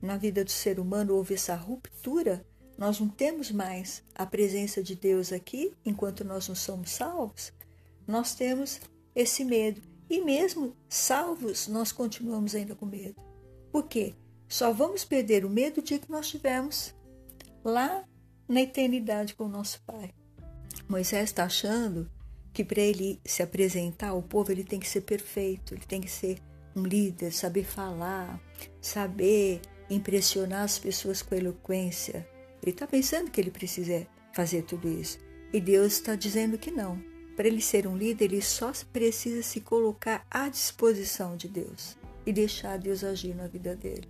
na 0.00 0.16
vida 0.16 0.44
do 0.44 0.50
ser 0.50 0.78
humano, 0.78 1.14
houve 1.14 1.34
essa 1.34 1.54
ruptura 1.54 2.44
nós 2.80 2.98
não 2.98 3.08
temos 3.08 3.50
mais 3.50 4.02
a 4.14 4.24
presença 4.24 4.82
de 4.82 4.94
Deus 4.94 5.34
aqui, 5.34 5.70
enquanto 5.84 6.24
nós 6.24 6.48
não 6.48 6.54
somos 6.54 6.92
salvos, 6.92 7.52
nós 8.08 8.34
temos 8.34 8.80
esse 9.14 9.44
medo. 9.44 9.82
E 10.08 10.24
mesmo 10.24 10.74
salvos, 10.88 11.68
nós 11.68 11.92
continuamos 11.92 12.54
ainda 12.54 12.74
com 12.74 12.86
medo. 12.86 13.20
Por 13.70 13.86
quê? 13.86 14.14
Só 14.48 14.72
vamos 14.72 15.04
perder 15.04 15.44
o 15.44 15.50
medo 15.50 15.82
de 15.82 15.98
que 15.98 16.10
nós 16.10 16.30
tivemos 16.30 16.94
lá 17.62 18.02
na 18.48 18.62
eternidade 18.62 19.34
com 19.34 19.44
o 19.44 19.48
nosso 19.50 19.82
Pai. 19.82 20.14
Moisés 20.88 21.24
está 21.24 21.44
achando 21.44 22.10
que 22.60 22.64
para 22.64 22.82
ele 22.82 23.18
se 23.24 23.42
apresentar 23.42 24.08
ao 24.08 24.20
povo, 24.20 24.52
ele 24.52 24.62
tem 24.62 24.78
que 24.78 24.86
ser 24.86 25.00
perfeito, 25.00 25.72
ele 25.72 25.86
tem 25.86 25.98
que 25.98 26.10
ser 26.10 26.38
um 26.76 26.82
líder, 26.82 27.32
saber 27.32 27.64
falar, 27.64 28.38
saber 28.82 29.62
impressionar 29.88 30.64
as 30.64 30.78
pessoas 30.78 31.22
com 31.22 31.34
eloquência, 31.34 32.28
ele 32.62 32.72
está 32.72 32.86
pensando 32.86 33.30
que 33.30 33.40
ele 33.40 33.50
precisa 33.50 34.06
fazer 34.34 34.62
tudo 34.64 34.90
isso. 34.90 35.18
E 35.54 35.58
Deus 35.58 35.94
está 35.94 36.14
dizendo 36.14 36.58
que 36.58 36.70
não. 36.70 37.02
Para 37.34 37.48
ele 37.48 37.62
ser 37.62 37.86
um 37.86 37.96
líder, 37.96 38.26
ele 38.26 38.42
só 38.42 38.70
precisa 38.92 39.42
se 39.42 39.62
colocar 39.62 40.26
à 40.30 40.50
disposição 40.50 41.38
de 41.38 41.48
Deus 41.48 41.96
e 42.26 42.32
deixar 42.32 42.78
Deus 42.78 43.02
agir 43.02 43.34
na 43.34 43.46
vida 43.46 43.74
dele. 43.74 44.06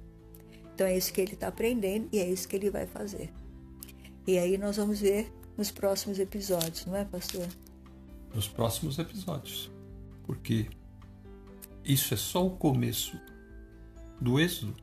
Então 0.75 0.89
é 0.89 0.97
isso 0.97 1.13
que 1.13 1.21
ele 1.21 1.35
está 1.35 1.47
aprendendo 1.47 2.09
e 2.11 2.19
é 2.19 2.29
isso 2.29 2.49
que 2.49 2.57
ele 2.57 2.69
vai 2.69 2.89
fazer. 2.89 3.31
E 4.27 4.37
aí 4.39 4.59
nós 4.59 4.77
vamos 4.77 5.01
ver 5.01 5.33
nos 5.57 5.71
próximos 5.71 6.19
episódios, 6.19 6.85
não 6.85 6.97
é, 6.97 7.05
pastor? 7.05 7.47
Nos 8.35 8.49
próximos 8.49 8.99
episódios. 8.99 9.71
Porque 10.25 10.69
isso 11.85 12.15
é 12.15 12.17
só 12.17 12.47
o 12.47 12.51
começo 12.51 13.19
do 14.21 14.39
êxodo 14.39 14.77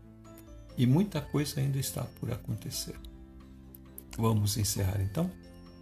e 0.77 0.85
muita 0.85 1.21
coisa 1.21 1.59
ainda 1.59 1.77
está 1.77 2.03
por 2.19 2.31
acontecer. 2.31 2.99
Vamos 4.17 4.57
encerrar 4.57 5.01
então? 5.01 5.31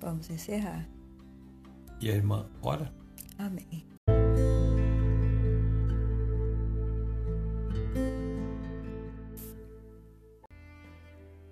Vamos 0.02 0.30
encerrar. 0.30 0.88
E 2.00 2.10
a 2.10 2.14
irmã 2.14 2.46
ora? 2.62 2.94
Amém. 3.38 3.86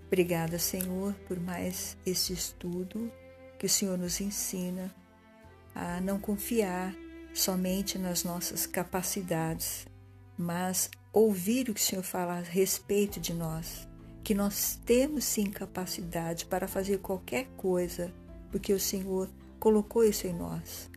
Obrigada, 0.08 0.60
Senhor, 0.60 1.14
por 1.28 1.40
mais 1.40 1.98
este 2.06 2.34
estudo 2.34 3.12
que 3.58 3.66
o 3.66 3.70
Senhor 3.70 3.98
nos 3.98 4.22
ensina 4.22 4.94
a 5.74 6.00
não 6.02 6.20
confiar 6.20 6.96
somente 7.34 7.98
nas 7.98 8.24
nossas 8.24 8.66
capacidades, 8.66 9.88
mas 10.38 10.90
ouvir 11.12 11.70
o 11.70 11.74
que 11.74 11.82
o 11.82 11.84
Senhor 11.84 12.04
fala 12.04 12.38
a 12.38 12.42
respeito 12.42 13.20
de 13.20 13.34
nós 13.34 13.88
que 14.24 14.34
nós 14.34 14.80
temos 14.86 15.26
sim 15.26 15.46
capacidade 15.46 16.46
para 16.46 16.68
fazer 16.68 17.00
qualquer 17.00 17.48
coisa, 17.58 18.12
porque 18.50 18.72
o 18.72 18.80
Senhor 18.80 19.30
colocou 19.60 20.04
isso 20.04 20.26
em 20.26 20.34
nós. 20.34 20.90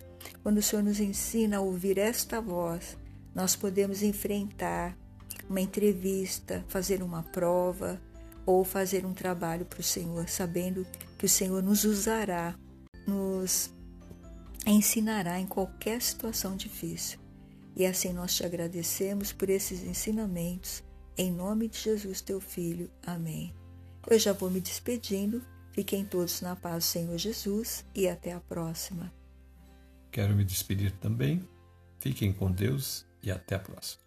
Quando 0.42 0.58
o 0.58 0.62
Senhor 0.62 0.82
nos 0.82 1.00
ensina 1.00 1.56
a 1.56 1.60
ouvir 1.60 1.98
esta 1.98 2.40
voz, 2.40 2.96
nós 3.34 3.56
podemos 3.56 4.02
enfrentar 4.02 4.96
uma 5.50 5.60
entrevista, 5.60 6.64
fazer 6.68 7.02
uma 7.02 7.22
prova 7.24 8.00
ou 8.44 8.62
fazer 8.64 9.04
um 9.04 9.12
trabalho 9.12 9.66
para 9.66 9.80
o 9.80 9.84
Senhor, 9.84 10.28
sabendo 10.28 10.86
que 11.18 11.26
o 11.26 11.28
Senhor 11.28 11.62
nos 11.62 11.84
usará, 11.84 12.54
nos 13.06 13.70
ensinará 14.72 15.38
em 15.38 15.46
qualquer 15.46 16.02
situação 16.02 16.57
difícil. 16.57 17.18
E 17.76 17.85
assim 17.85 18.12
nós 18.12 18.35
te 18.35 18.44
agradecemos 18.44 19.33
por 19.33 19.50
esses 19.50 19.83
ensinamentos 19.83 20.83
em 21.18 21.33
nome 21.33 21.68
de 21.68 21.79
Jesus, 21.79 22.20
teu 22.20 22.40
Filho. 22.40 22.90
Amém. 23.02 23.55
Eu 24.09 24.18
já 24.18 24.33
vou 24.33 24.50
me 24.50 24.61
despedindo. 24.61 25.42
Fiquem 25.72 26.05
todos 26.05 26.40
na 26.40 26.55
paz 26.55 26.85
do 26.85 26.88
Senhor 26.88 27.18
Jesus 27.18 27.85
e 27.94 28.09
até 28.09 28.33
a 28.33 28.40
próxima. 28.40 29.12
Quero 30.11 30.35
me 30.35 30.44
despedir 30.44 30.92
também. 30.92 31.46
Fiquem 31.98 32.33
com 32.33 32.50
Deus 32.50 33.07
e 33.22 33.31
até 33.31 33.55
a 33.55 33.59
próxima. 33.59 34.06